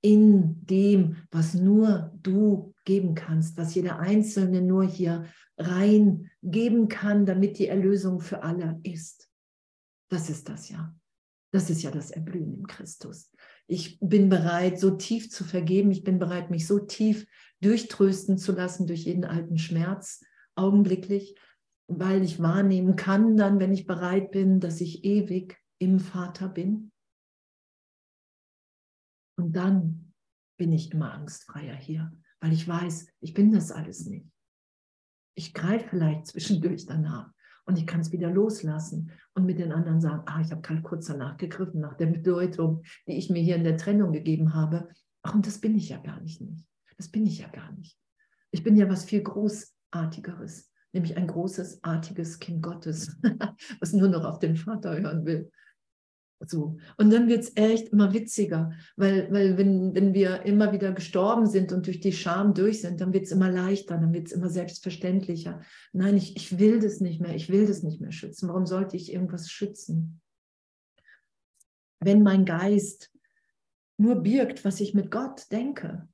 [0.00, 7.24] In dem, was nur du geben kannst, was jeder Einzelne nur hier rein geben kann,
[7.24, 9.28] damit die Erlösung für alle ist.
[10.10, 10.94] Das ist das ja.
[11.52, 13.30] Das ist ja das Erblühen im Christus.
[13.66, 15.90] Ich bin bereit, so tief zu vergeben.
[15.90, 17.26] Ich bin bereit, mich so tief
[17.60, 21.36] durchtrösten zu lassen durch jeden alten Schmerz, augenblicklich,
[21.86, 26.92] weil ich wahrnehmen kann dann, wenn ich bereit bin, dass ich ewig im Vater bin.
[29.36, 30.14] Und dann
[30.56, 34.30] bin ich immer angstfreier hier, weil ich weiß, ich bin das alles nicht.
[35.34, 37.32] Ich greife vielleicht zwischendurch danach
[37.64, 40.82] und ich kann es wieder loslassen und mit den anderen sagen, ah, ich habe gerade
[40.82, 44.88] kurz danach gegriffen, nach der Bedeutung, die ich mir hier in der Trennung gegeben habe.
[45.22, 46.40] Ach, und das bin ich ja gar nicht.
[46.40, 46.64] nicht.
[46.96, 47.98] Das bin ich ja gar nicht.
[48.52, 53.16] Ich bin ja was viel Großartigeres, nämlich ein großes, artiges Kind Gottes,
[53.80, 55.50] was nur noch auf den Vater hören will.
[56.46, 56.76] So.
[56.96, 61.46] Und dann wird es echt immer witziger, weil, weil wenn, wenn wir immer wieder gestorben
[61.46, 64.32] sind und durch die Scham durch sind, dann wird es immer leichter, dann wird es
[64.32, 65.60] immer selbstverständlicher.
[65.92, 68.48] Nein, ich, ich will das nicht mehr, ich will das nicht mehr schützen.
[68.48, 70.20] Warum sollte ich irgendwas schützen?
[72.00, 73.12] Wenn mein Geist
[73.96, 76.08] nur birgt, was ich mit Gott denke,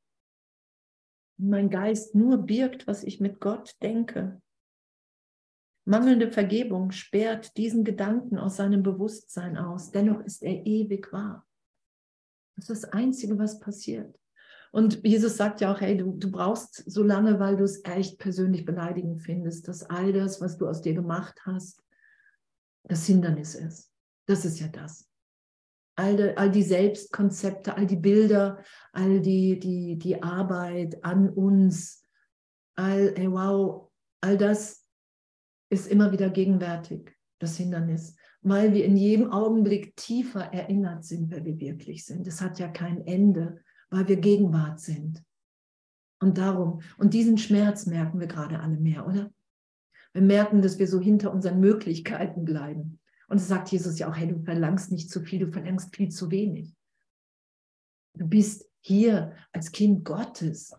[1.38, 4.42] mein Geist nur birgt, was ich mit Gott denke,
[5.88, 9.90] Mangelnde Vergebung sperrt diesen Gedanken aus seinem Bewusstsein aus.
[9.90, 11.46] Dennoch ist er ewig wahr.
[12.56, 14.14] Das ist das Einzige, was passiert.
[14.70, 18.18] Und Jesus sagt ja auch, hey, du, du brauchst so lange, weil du es echt
[18.18, 21.82] persönlich beleidigend findest, dass all das, was du aus dir gemacht hast,
[22.84, 23.90] das Hindernis ist.
[24.26, 25.08] Das ist ja das.
[25.96, 28.62] All die, all die Selbstkonzepte, all die Bilder,
[28.92, 32.02] all die, die, die Arbeit an uns,
[32.76, 34.77] all, hey, wow, all das
[35.70, 41.44] ist immer wieder gegenwärtig, das Hindernis, weil wir in jedem Augenblick tiefer erinnert sind, wer
[41.44, 42.26] wir wirklich sind.
[42.26, 45.22] Es hat ja kein Ende, weil wir Gegenwart sind.
[46.20, 49.32] Und darum, und diesen Schmerz merken wir gerade alle mehr, oder?
[50.12, 52.98] Wir merken, dass wir so hinter unseren Möglichkeiten bleiben.
[53.28, 56.08] Und es sagt Jesus ja auch, hey, du verlangst nicht zu viel, du verlangst viel
[56.08, 56.74] zu wenig.
[58.14, 60.74] Du bist hier als Kind Gottes.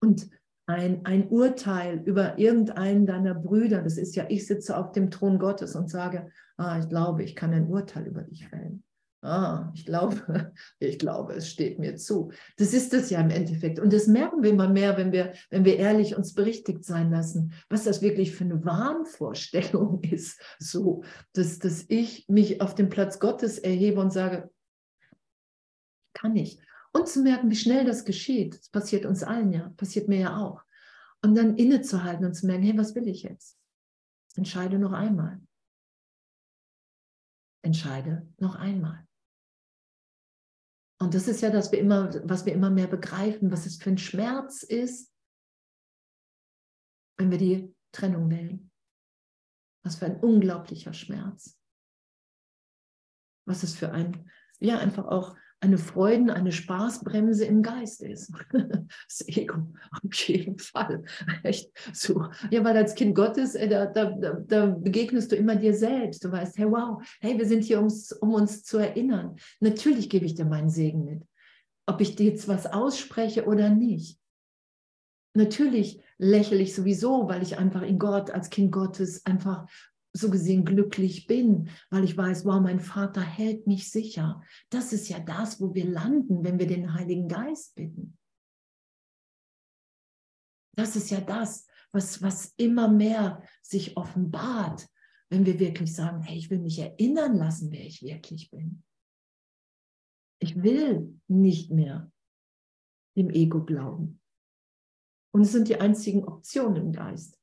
[0.00, 0.28] Und
[0.66, 5.38] ein, ein Urteil über irgendeinen deiner Brüder, das ist ja, ich sitze auf dem Thron
[5.38, 8.82] Gottes und sage, ah, ich glaube, ich kann ein Urteil über dich fällen.
[9.22, 12.32] Ah, ich glaube, ich glaube, es steht mir zu.
[12.58, 13.78] Das ist es ja im Endeffekt.
[13.78, 17.52] Und das merken wir immer mehr, wenn wir, wenn wir ehrlich uns berichtigt sein lassen,
[17.68, 20.40] was das wirklich für eine Wahnvorstellung ist.
[20.58, 21.02] So,
[21.32, 24.50] dass, dass ich mich auf den Platz Gottes erhebe und sage,
[26.12, 26.58] kann ich.
[26.96, 28.54] Und zu merken, wie schnell das geschieht.
[28.54, 30.64] Das passiert uns allen ja, passiert mir ja auch.
[31.22, 33.58] Und dann innezuhalten und zu merken, hey, was will ich jetzt?
[34.34, 35.42] Entscheide noch einmal.
[37.62, 39.06] Entscheide noch einmal.
[40.98, 43.90] Und das ist ja das, wir immer, was wir immer mehr begreifen, was es für
[43.90, 45.12] ein Schmerz ist,
[47.18, 48.70] wenn wir die Trennung wählen.
[49.84, 51.60] Was für ein unglaublicher Schmerz.
[53.46, 54.30] Was es für ein,
[54.60, 58.32] ja, einfach auch eine Freuden, eine Spaßbremse im Geist ist.
[59.08, 59.56] Das Ego,
[59.90, 61.02] auf jeden Fall.
[61.42, 62.26] Echt so.
[62.50, 64.10] Ja, weil als Kind Gottes, äh, da, da,
[64.46, 66.24] da begegnest du immer dir selbst.
[66.24, 69.36] Du weißt, hey, wow, hey, wir sind hier, ums, um uns zu erinnern.
[69.60, 71.24] Natürlich gebe ich dir meinen Segen mit.
[71.86, 74.20] Ob ich dir jetzt was ausspreche oder nicht.
[75.34, 79.68] Natürlich lächle ich sowieso, weil ich einfach in Gott als Kind Gottes einfach
[80.16, 84.42] so gesehen glücklich bin, weil ich weiß, wow, mein Vater hält mich sicher.
[84.70, 88.18] Das ist ja das, wo wir landen, wenn wir den Heiligen Geist bitten.
[90.76, 94.88] Das ist ja das, was, was immer mehr sich offenbart,
[95.30, 98.84] wenn wir wirklich sagen, hey, ich will mich erinnern lassen, wer ich wirklich bin.
[100.38, 102.12] Ich will nicht mehr
[103.16, 104.20] dem Ego glauben.
[105.32, 107.40] Und es sind die einzigen Optionen im Geist.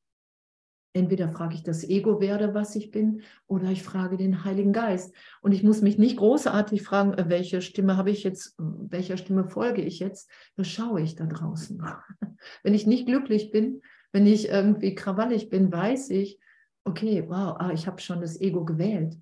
[0.94, 5.16] Entweder frage ich das Ego, werde, was ich bin, oder ich frage den Heiligen Geist.
[5.42, 9.50] Und ich muss mich nicht großartig fragen, äh, welche Stimme habe ich jetzt, welcher Stimme
[9.50, 10.30] folge ich jetzt.
[10.56, 11.84] Das schaue ich da draußen.
[12.64, 13.82] Wenn ich nicht glücklich bin,
[14.12, 16.40] wenn ich irgendwie krawallig bin, weiß ich,
[16.86, 19.18] okay, wow, ah, ich habe schon das Ego gewählt.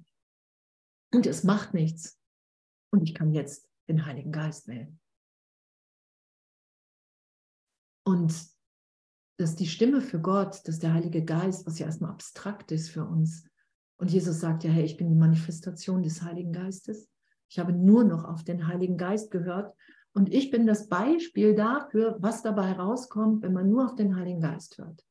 [1.13, 2.19] Und es macht nichts.
[2.91, 4.99] Und ich kann jetzt den Heiligen Geist wählen.
[8.05, 8.50] Und
[9.37, 13.05] dass die Stimme für Gott, dass der Heilige Geist, was ja erstmal abstrakt ist für
[13.05, 13.45] uns.
[13.97, 17.07] Und Jesus sagt ja, hey, ich bin die Manifestation des Heiligen Geistes.
[17.49, 19.75] Ich habe nur noch auf den Heiligen Geist gehört.
[20.13, 24.41] Und ich bin das Beispiel dafür, was dabei rauskommt, wenn man nur auf den Heiligen
[24.41, 25.03] Geist hört.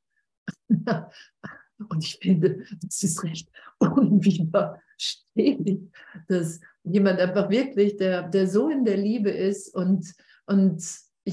[1.89, 3.49] Und ich finde, das ist recht
[3.79, 5.81] unwiderstehlich,
[6.29, 10.15] dass jemand einfach wirklich, der, der so in der Liebe ist und,
[10.47, 10.83] und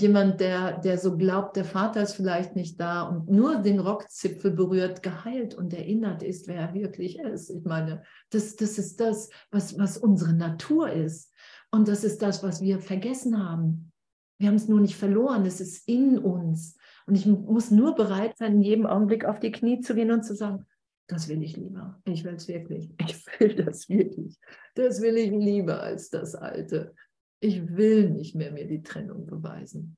[0.01, 4.51] jemand, der, der so glaubt, der Vater ist vielleicht nicht da und nur den Rockzipfel
[4.51, 7.49] berührt, geheilt und erinnert ist, wer er wirklich ist.
[7.49, 11.33] Ich meine, das, das ist das, was, was unsere Natur ist.
[11.71, 13.91] Und das ist das, was wir vergessen haben.
[14.39, 16.77] Wir haben es nur nicht verloren, es ist in uns.
[17.05, 20.23] Und ich muss nur bereit sein, in jedem Augenblick auf die Knie zu gehen und
[20.23, 20.65] zu sagen,
[21.07, 22.01] das will ich lieber.
[22.05, 22.91] Ich will es wirklich.
[22.99, 24.37] Ich will das wirklich.
[24.75, 26.93] Das will ich lieber als das Alte.
[27.39, 29.97] Ich will nicht mehr mir die Trennung beweisen.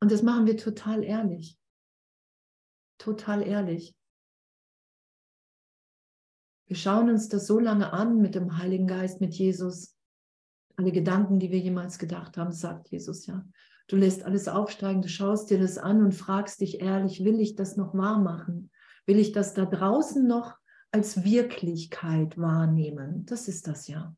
[0.00, 1.56] Und das machen wir total ehrlich.
[2.98, 3.94] Total ehrlich.
[6.66, 9.96] Wir schauen uns das so lange an mit dem Heiligen Geist, mit Jesus.
[10.76, 13.44] Alle Gedanken, die wir jemals gedacht haben, sagt Jesus ja.
[13.86, 17.54] Du lässt alles aufsteigen, du schaust dir das an und fragst dich ehrlich, will ich
[17.54, 18.70] das noch wahr machen?
[19.06, 20.56] Will ich das da draußen noch
[20.90, 23.24] als Wirklichkeit wahrnehmen?
[23.24, 24.14] Das ist das ja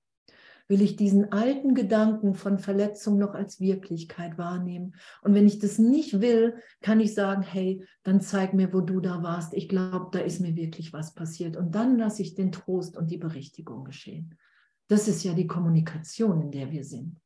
[0.71, 4.95] will ich diesen alten Gedanken von Verletzung noch als Wirklichkeit wahrnehmen.
[5.21, 9.01] Und wenn ich das nicht will, kann ich sagen, hey, dann zeig mir, wo du
[9.01, 9.53] da warst.
[9.53, 11.57] Ich glaube, da ist mir wirklich was passiert.
[11.57, 14.39] Und dann lasse ich den Trost und die Berichtigung geschehen.
[14.87, 17.21] Das ist ja die Kommunikation, in der wir sind.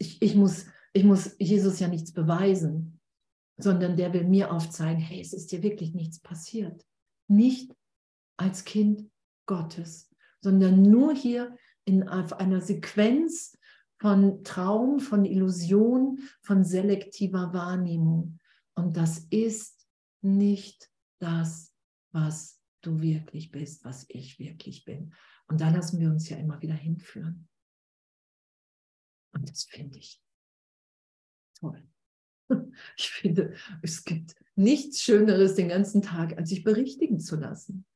[0.00, 3.00] Ich, ich, muss, ich muss Jesus ja nichts beweisen,
[3.58, 6.84] sondern der will mir aufzeigen, hey, es ist dir wirklich nichts passiert.
[7.28, 7.72] Nicht
[8.36, 9.08] als Kind
[9.46, 13.56] Gottes, sondern nur hier in einer Sequenz
[13.98, 18.38] von Traum, von Illusion, von selektiver Wahrnehmung.
[18.74, 19.86] Und das ist
[20.22, 21.74] nicht das,
[22.10, 25.14] was du wirklich bist, was ich wirklich bin.
[25.46, 27.48] Und da lassen wir uns ja immer wieder hinführen.
[29.32, 30.22] Und das finde ich
[31.58, 31.82] toll.
[32.96, 37.86] Ich finde, es gibt nichts Schöneres den ganzen Tag, als sich berichtigen zu lassen.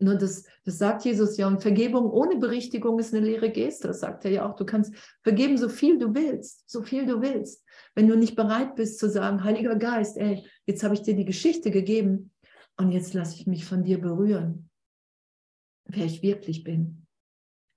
[0.00, 3.88] Nur das, das sagt Jesus ja, und Vergebung ohne Berichtigung ist eine leere Geste.
[3.88, 4.56] Das sagt er ja auch.
[4.56, 7.64] Du kannst vergeben, so viel du willst, so viel du willst.
[7.94, 11.24] Wenn du nicht bereit bist zu sagen, Heiliger Geist, ey, jetzt habe ich dir die
[11.24, 12.32] Geschichte gegeben
[12.76, 14.68] und jetzt lasse ich mich von dir berühren,
[15.84, 17.06] wer ich wirklich bin.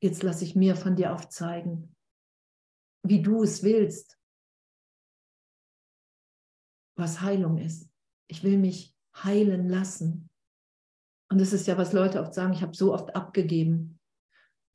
[0.02, 1.96] Jetzt lasse ich mir von dir aufzeigen,
[3.04, 4.20] wie du es willst,
[6.96, 7.90] was Heilung ist.
[8.28, 10.27] Ich will mich heilen lassen.
[11.30, 14.00] Und das ist ja, was Leute oft sagen, ich habe so oft abgegeben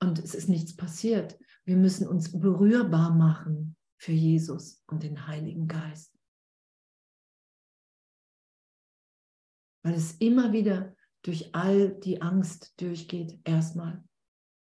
[0.01, 1.39] und es ist nichts passiert.
[1.65, 6.13] Wir müssen uns berührbar machen für Jesus und den Heiligen Geist.
[9.85, 14.05] Weil es immer wieder durch all die Angst durchgeht, erstmal.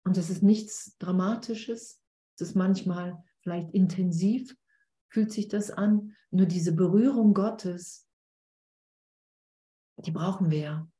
[0.06, 2.02] Und es ist nichts Dramatisches.
[2.36, 4.56] Es ist manchmal vielleicht intensiv,
[5.10, 6.16] fühlt sich das an.
[6.32, 8.08] Nur diese Berührung Gottes,
[9.98, 10.92] die brauchen wir ja.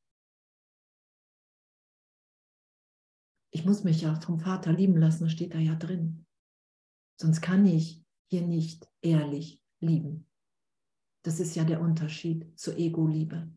[3.58, 6.28] Ich muss mich ja vom Vater lieben lassen, das steht da ja drin.
[7.20, 10.28] Sonst kann ich hier nicht ehrlich lieben.
[11.24, 13.50] Das ist ja der Unterschied zur Ego-Liebe.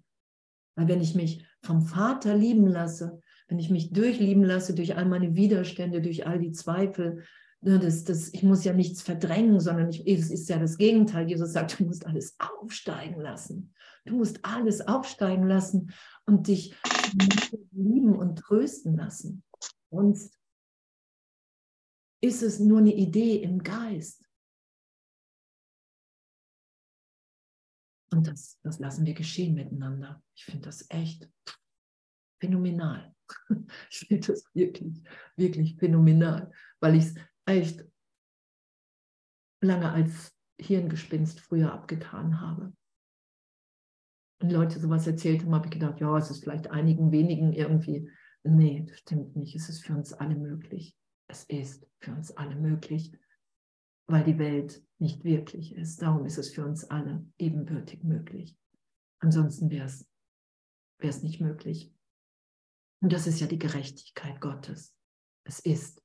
[0.75, 5.05] Weil wenn ich mich vom Vater lieben lasse, wenn ich mich durchlieben lasse durch all
[5.05, 7.23] meine Widerstände, durch all die Zweifel,
[7.61, 11.29] ne, das, das, ich muss ja nichts verdrängen, sondern es ist ja das Gegenteil.
[11.29, 13.75] Jesus sagt, du musst alles aufsteigen lassen.
[14.07, 15.93] Du musst alles aufsteigen lassen
[16.25, 16.75] und dich
[17.73, 19.43] lieben und trösten lassen.
[19.91, 20.39] Sonst
[22.23, 24.25] ist es nur eine Idee im Geist.
[28.13, 30.23] Und das, das lassen wir geschehen miteinander.
[30.35, 31.29] Ich finde das echt
[32.41, 33.15] phänomenal.
[33.91, 35.01] Ich finde das wirklich,
[35.37, 37.15] wirklich phänomenal, weil ich es
[37.47, 37.85] echt
[39.63, 42.73] lange als Hirngespinst früher abgetan habe.
[44.43, 48.11] Und Leute sowas erzählt haben, habe ich gedacht, ja, es ist vielleicht einigen wenigen irgendwie.
[48.43, 49.55] Nee, das stimmt nicht.
[49.55, 50.97] Es ist für uns alle möglich.
[51.29, 53.13] Es ist für uns alle möglich,
[54.07, 56.03] weil die Welt nicht wirklich ist.
[56.03, 58.57] Darum ist es für uns alle ebenbürtig möglich.
[59.21, 59.87] Ansonsten wäre
[60.99, 61.95] es nicht möglich.
[63.03, 64.97] Und das ist ja die Gerechtigkeit Gottes.
[65.45, 66.03] Es ist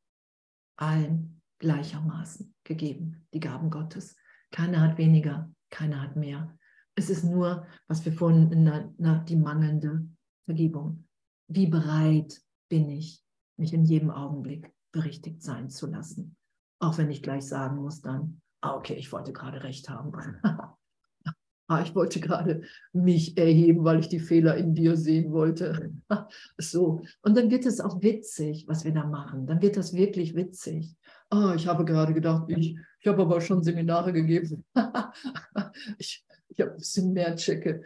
[0.77, 4.15] allen gleichermaßen gegeben, die Gaben Gottes.
[4.51, 6.57] Keiner hat weniger, keiner hat mehr.
[6.95, 10.07] Es ist nur, was wir vorhin, na, na, die mangelnde
[10.45, 11.04] Vergebung.
[11.47, 13.21] Wie bereit bin ich,
[13.57, 16.35] mich in jedem Augenblick berichtigt sein zu lassen?
[16.79, 20.11] Auch wenn ich gleich sagen muss dann, ah, okay, ich wollte gerade recht haben.
[21.67, 25.93] ah, ich wollte gerade mich erheben, weil ich die Fehler in dir sehen wollte.
[26.57, 27.01] so.
[27.21, 29.47] Und dann wird es auch witzig, was wir da machen.
[29.47, 30.95] Dann wird das wirklich witzig.
[31.31, 34.65] Oh, ich habe gerade gedacht, ich, ich habe aber schon Seminare gegeben.
[35.97, 36.25] ich
[36.55, 37.83] ich habe ein bisschen mehr Checke.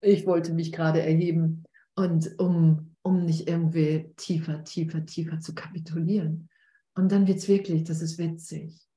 [0.00, 6.48] Ich wollte mich gerade erheben und um, um nicht irgendwie tiefer, tiefer, tiefer zu kapitulieren.
[6.94, 8.88] Und dann wird es wirklich, das ist witzig.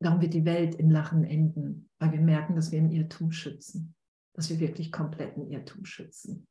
[0.00, 3.94] Darum wird die Welt in Lachen enden, weil wir merken, dass wir im Irrtum schützen,
[4.34, 6.46] dass wir wirklich kompletten Irrtum schützen,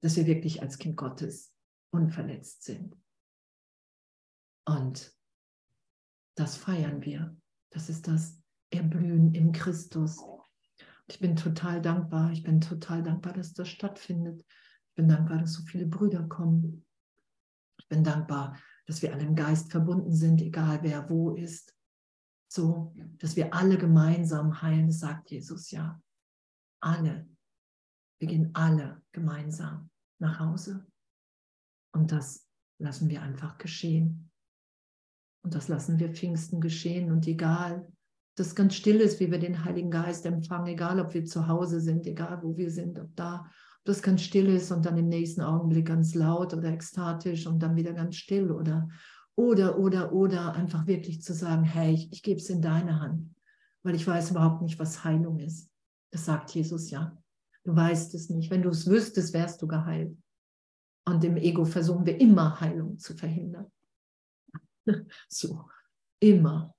[0.00, 1.52] dass wir wirklich als Kind Gottes
[1.92, 2.96] unverletzt sind.
[4.66, 5.14] Und
[6.36, 7.36] das feiern wir.
[7.70, 8.40] Das ist das
[8.70, 10.18] Erblühen im Christus.
[11.08, 12.32] Ich bin total dankbar.
[12.32, 14.44] Ich bin total dankbar, dass das stattfindet.
[14.88, 16.84] Ich bin dankbar, dass so viele Brüder kommen.
[17.78, 21.76] Ich bin dankbar, dass wir alle im Geist verbunden sind, egal wer wo ist
[22.48, 26.00] so, dass wir alle gemeinsam heilen, sagt Jesus ja.
[26.80, 27.28] Alle.
[28.18, 30.86] Wir gehen alle gemeinsam nach Hause.
[31.92, 32.48] Und das
[32.78, 34.30] lassen wir einfach geschehen.
[35.42, 37.10] Und das lassen wir Pfingsten geschehen.
[37.10, 37.92] Und egal,
[38.36, 41.80] dass ganz still ist, wie wir den Heiligen Geist empfangen, egal ob wir zu Hause
[41.80, 43.46] sind, egal wo wir sind, ob da,
[43.78, 47.60] ob das ganz still ist und dann im nächsten Augenblick ganz laut oder ekstatisch und
[47.60, 48.88] dann wieder ganz still oder
[49.36, 53.34] oder, oder, oder einfach wirklich zu sagen, hey, ich, ich gebe es in deine Hand,
[53.82, 55.70] weil ich weiß überhaupt nicht, was Heilung ist.
[56.10, 57.16] Das sagt Jesus ja.
[57.64, 58.50] Du weißt es nicht.
[58.50, 60.16] Wenn du es wüsstest, wärst du geheilt.
[61.04, 63.70] Und im Ego versuchen wir immer Heilung zu verhindern.
[65.28, 65.68] so,
[66.18, 66.74] immer,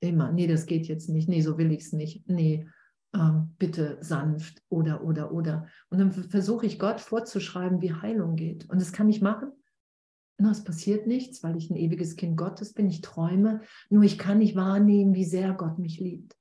[0.00, 0.32] immer.
[0.32, 1.28] Nee, das geht jetzt nicht.
[1.28, 2.28] Nee, so will ich es nicht.
[2.28, 2.68] Nee,
[3.14, 5.66] ähm, bitte sanft oder, oder, oder.
[5.90, 8.68] Und dann versuche ich Gott vorzuschreiben, wie Heilung geht.
[8.68, 9.52] Und das kann ich machen,
[10.40, 12.88] na, es passiert nichts, weil ich ein ewiges Kind Gottes bin.
[12.88, 16.36] Ich träume, nur ich kann nicht wahrnehmen, wie sehr Gott mich liebt.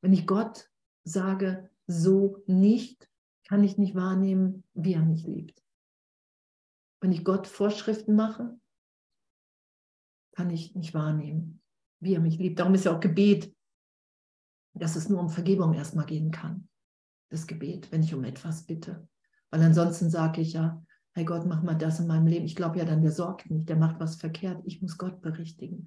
[0.00, 0.70] Wenn ich Gott
[1.04, 3.10] sage, so nicht,
[3.46, 5.62] kann ich nicht wahrnehmen, wie er mich liebt.
[7.00, 8.58] Wenn ich Gott Vorschriften mache,
[10.34, 11.61] kann ich nicht wahrnehmen,
[12.02, 12.58] wie er mich liebt.
[12.58, 13.54] Darum ist ja auch Gebet,
[14.74, 16.68] dass es nur um Vergebung erstmal gehen kann.
[17.30, 19.08] Das Gebet, wenn ich um etwas bitte.
[19.50, 20.82] Weil ansonsten sage ich ja,
[21.12, 22.44] hey Gott, mach mal das in meinem Leben.
[22.44, 24.60] Ich glaube ja dann, der sorgt nicht, der macht was verkehrt.
[24.64, 25.86] Ich muss Gott berichtigen,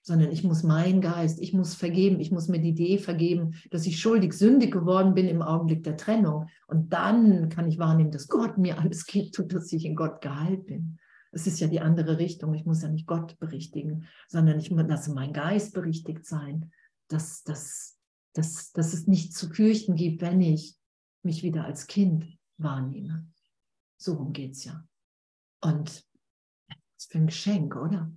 [0.00, 3.86] sondern ich muss meinen Geist, ich muss vergeben, ich muss mir die Idee vergeben, dass
[3.86, 6.48] ich schuldig, sündig geworden bin im Augenblick der Trennung.
[6.68, 10.22] Und dann kann ich wahrnehmen, dass Gott mir alles gibt und dass ich in Gott
[10.22, 10.98] geheilt bin.
[11.32, 12.54] Es ist ja die andere Richtung.
[12.54, 16.72] Ich muss ja nicht Gott berichtigen, sondern ich lasse meinen Geist berichtigt sein,
[17.08, 17.98] dass, dass,
[18.34, 20.76] dass, dass es nicht zu fürchten gibt, wenn ich
[21.22, 23.28] mich wieder als Kind wahrnehme.
[23.96, 24.86] So rum geht es ja.
[25.62, 26.06] Und
[26.94, 28.12] was für ein Geschenk, oder?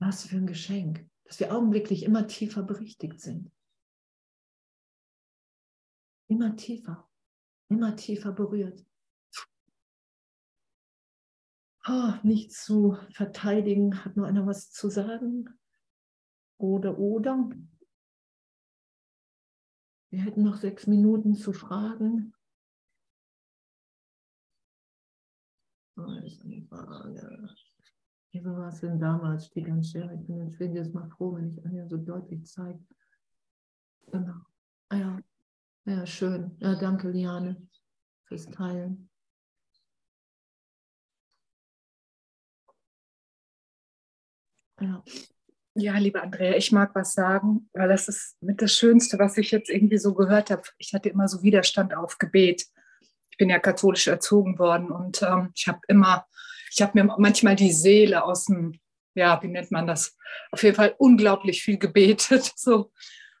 [0.00, 3.50] Was für ein Geschenk, dass wir augenblicklich immer tiefer berichtigt sind.
[6.28, 7.08] Immer tiefer,
[7.68, 8.84] immer tiefer berührt.
[11.86, 14.04] Oh, nichts zu verteidigen.
[14.04, 15.48] Hat nur einer was zu sagen?
[16.56, 17.50] Oder, oder?
[20.10, 22.32] Wir hätten noch sechs Minuten zu fragen.
[25.96, 27.54] Oh, ist eine Frage.
[28.30, 29.46] Wie war es denn damals?
[29.46, 30.10] Steht ganz schwer.
[30.12, 32.82] Ich bin, bin jetzt mal froh, wenn ich Anja so deutlich zeigt.
[34.10, 34.40] Genau.
[34.88, 35.20] Ah, ja.
[35.84, 36.56] ja, schön.
[36.58, 37.68] Ja, danke, Liane.
[38.24, 39.10] fürs Teilen.
[44.80, 45.02] Ja.
[45.74, 49.70] Liebe Andrea, ich mag was sagen, weil das ist mit das Schönste, was ich jetzt
[49.70, 50.62] irgendwie so gehört habe.
[50.78, 52.66] Ich hatte immer so Widerstand auf Gebet.
[53.30, 56.26] Ich bin ja katholisch erzogen worden und ähm, ich habe immer,
[56.70, 58.78] ich habe mir manchmal die Seele aus dem,
[59.16, 60.16] ja, wie nennt man das?
[60.52, 62.52] Auf jeden Fall unglaublich viel gebetet.
[62.56, 62.92] So.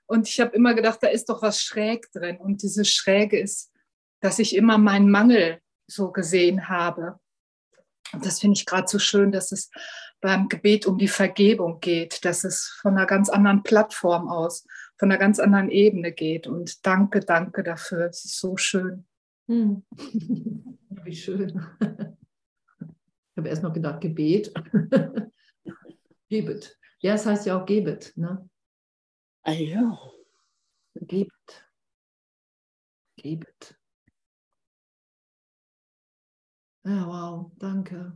[0.06, 2.36] Und ich habe immer gedacht, da ist doch was schräg drin.
[2.36, 3.72] Und diese Schräge ist,
[4.20, 7.18] dass ich immer meinen Mangel so gesehen habe.
[8.12, 9.70] Und das finde ich gerade so schön, dass es
[10.20, 14.66] beim Gebet um die Vergebung geht, dass es von einer ganz anderen Plattform aus,
[14.98, 16.46] von einer ganz anderen Ebene geht.
[16.46, 18.06] Und danke, danke dafür.
[18.06, 19.06] Es ist so schön.
[19.48, 19.84] Hm.
[21.04, 21.60] Wie schön.
[21.80, 24.54] Ich habe erst noch gedacht, Gebet.
[26.28, 26.78] Gebet.
[27.00, 28.12] Ja, es heißt ja auch Gebet.
[28.16, 28.48] Ne?
[29.42, 29.98] Ah ja.
[30.94, 31.32] Gebet.
[33.16, 33.78] Gebet.
[36.84, 38.12] Ja, wow, danke.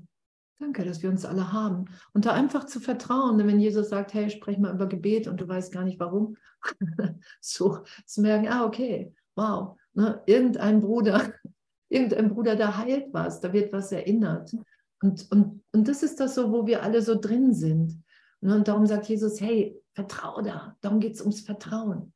[0.60, 1.86] Danke, dass wir uns alle haben.
[2.12, 5.46] Und da einfach zu vertrauen, wenn Jesus sagt, hey, sprech mal über Gebet und du
[5.46, 6.36] weißt gar nicht warum,
[7.40, 11.32] so zu merken, ah, okay, wow, ne, irgendein Bruder,
[11.88, 14.52] irgendein Bruder, da heilt was, da wird was erinnert.
[15.00, 18.02] Und, und, und das ist das so, wo wir alle so drin sind.
[18.40, 20.76] Ne, und darum sagt Jesus, hey, vertraue da.
[20.80, 22.12] Darum geht es ums Vertrauen.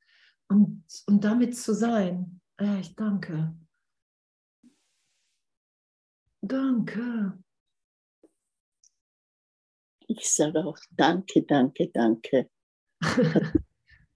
[0.49, 2.41] Und, und damit zu sein.
[2.61, 3.55] Ja, ich danke.
[6.43, 7.39] Danke.
[10.09, 12.51] Ich sage auch danke, danke, danke.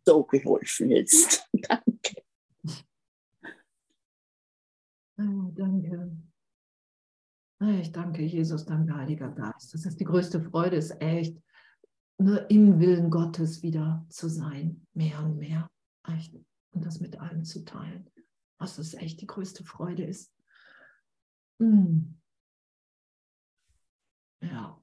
[0.05, 1.49] so geholfen jetzt.
[1.53, 2.23] danke.
[5.19, 6.17] Oh, danke.
[7.81, 9.73] Ich danke Jesus, danke Heiliger Geist.
[9.73, 11.41] Das ist die größte Freude, ist echt
[12.19, 15.71] nur im Willen Gottes wieder zu sein, mehr und mehr.
[16.07, 16.35] Echt.
[16.73, 18.11] Und das mit allen zu teilen.
[18.59, 20.36] Was das echt die größte Freude ist.
[24.41, 24.81] Ja.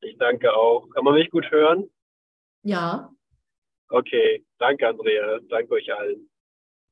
[0.00, 0.88] Ich danke auch.
[0.90, 1.90] Kann man mich gut hören?
[2.62, 3.12] Ja.
[3.88, 6.30] Okay, danke Andrea, danke euch allen.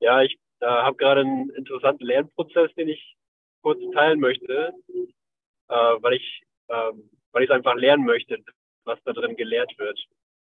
[0.01, 3.17] Ja, ich äh, habe gerade einen interessanten Lernprozess, den ich
[3.63, 6.93] kurz teilen möchte, äh, weil ich äh,
[7.33, 8.43] weil ich es einfach lernen möchte,
[8.85, 9.99] was da drin gelehrt wird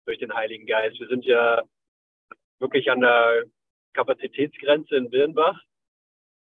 [0.05, 0.99] durch den Heiligen Geist.
[0.99, 1.61] Wir sind ja
[2.59, 3.43] wirklich an der
[3.95, 5.59] Kapazitätsgrenze in Birnbach.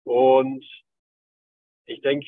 [0.05, 0.65] Und
[1.87, 2.27] ich denke,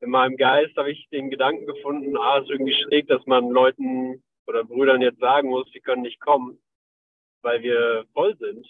[0.00, 4.22] in meinem Geist habe ich den Gedanken gefunden, ah, ist irgendwie schräg, dass man Leuten
[4.46, 6.58] oder Brüdern jetzt sagen muss, sie können nicht kommen,
[7.42, 8.66] weil wir voll sind.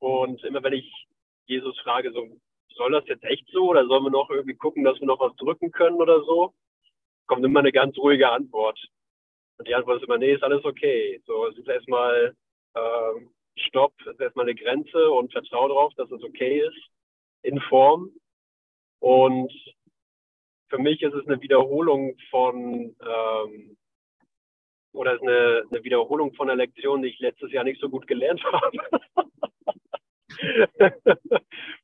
[0.00, 1.06] Und immer wenn ich
[1.46, 2.28] Jesus frage, so,
[2.76, 5.34] soll das jetzt echt so oder sollen wir noch irgendwie gucken, dass wir noch was
[5.36, 6.54] drücken können oder so,
[7.26, 8.78] kommt immer eine ganz ruhige Antwort.
[9.58, 11.20] Und die Antwort ist immer, nee, ist alles okay.
[11.26, 12.36] So, es ist erstmal,
[12.76, 16.90] ähm, Stopp, ist erstmal eine Grenze und vertraue darauf, dass es okay ist,
[17.42, 18.12] in Form.
[19.00, 19.52] Und
[20.68, 23.76] für mich ist es eine Wiederholung von, ähm,
[24.92, 28.06] oder ist eine, eine Wiederholung von einer Lektion, die ich letztes Jahr nicht so gut
[28.06, 28.78] gelernt habe.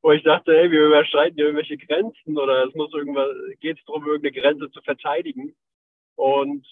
[0.02, 3.84] Wo ich dachte, hey, wir überschreiten hier irgendwelche Grenzen oder es muss irgendwas, geht es
[3.84, 5.56] darum, irgendeine Grenze zu verteidigen.
[6.16, 6.66] Und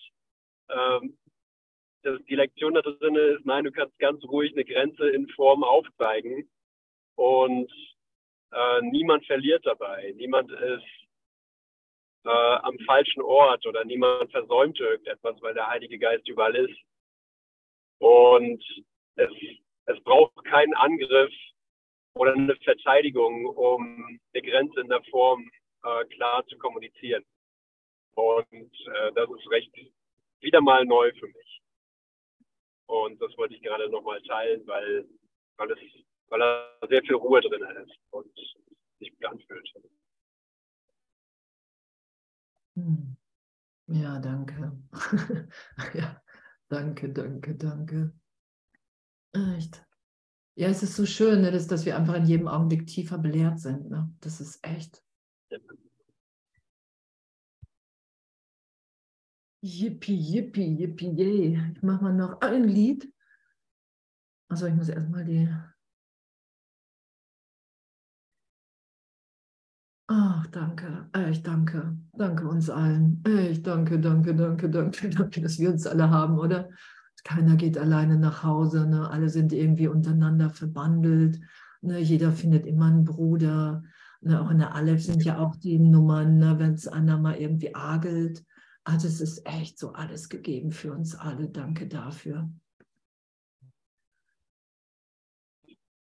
[0.68, 1.18] ähm,
[2.04, 6.48] die Lektion da drin ist, nein, du kannst ganz ruhig eine Grenze in Form aufzeigen
[7.16, 7.70] und
[8.52, 10.12] äh, niemand verliert dabei.
[10.16, 10.84] Niemand ist
[12.24, 16.78] äh, am falschen Ort oder niemand versäumt irgendetwas, weil der Heilige Geist überall ist.
[17.98, 18.62] Und
[19.16, 19.30] es,
[19.86, 21.32] es braucht keinen Angriff
[22.14, 25.50] oder eine Verteidigung, um eine Grenze in der Form
[25.84, 27.24] äh, klar zu kommunizieren.
[28.14, 29.72] Und äh, das ist recht
[30.40, 31.61] wieder mal neu für mich.
[32.92, 35.08] Und das wollte ich gerade nochmal teilen, weil,
[35.56, 35.78] weil, es,
[36.28, 38.26] weil da sehr viel Ruhe drin ist und
[38.98, 39.72] sich gut anfühlt.
[42.76, 43.16] Hm.
[43.86, 44.72] Ja, danke.
[45.94, 46.22] ja,
[46.68, 48.12] danke, danke, danke.
[49.56, 49.82] Echt.
[50.54, 53.58] Ja, es ist so schön, ne, dass, dass wir einfach in jedem Augenblick tiefer belehrt
[53.58, 53.88] sind.
[53.88, 54.14] Ne?
[54.20, 55.02] Das ist echt.
[59.62, 61.72] Yippie, yippie, yippie, yay.
[61.74, 63.12] Ich mache mal noch ein Lied.
[64.48, 65.48] Also ich muss erstmal die.
[70.08, 71.08] Ach, danke.
[71.30, 71.96] Ich danke.
[72.12, 73.22] Danke uns allen.
[73.24, 76.68] Ich danke, danke, danke, danke, danke, dass wir uns alle haben, oder?
[77.24, 78.86] Keiner geht alleine nach Hause.
[78.86, 79.08] Ne?
[79.08, 81.40] Alle sind irgendwie untereinander verbandelt.
[81.82, 82.00] Ne?
[82.00, 83.84] Jeder findet immer einen Bruder.
[84.22, 84.40] Ne?
[84.40, 86.58] Auch in der Aleph sind ja auch die Nummern, ne?
[86.58, 88.44] wenn es einer mal irgendwie agelt.
[88.84, 91.48] Also es ist echt so alles gegeben für uns alle.
[91.48, 92.50] Danke dafür.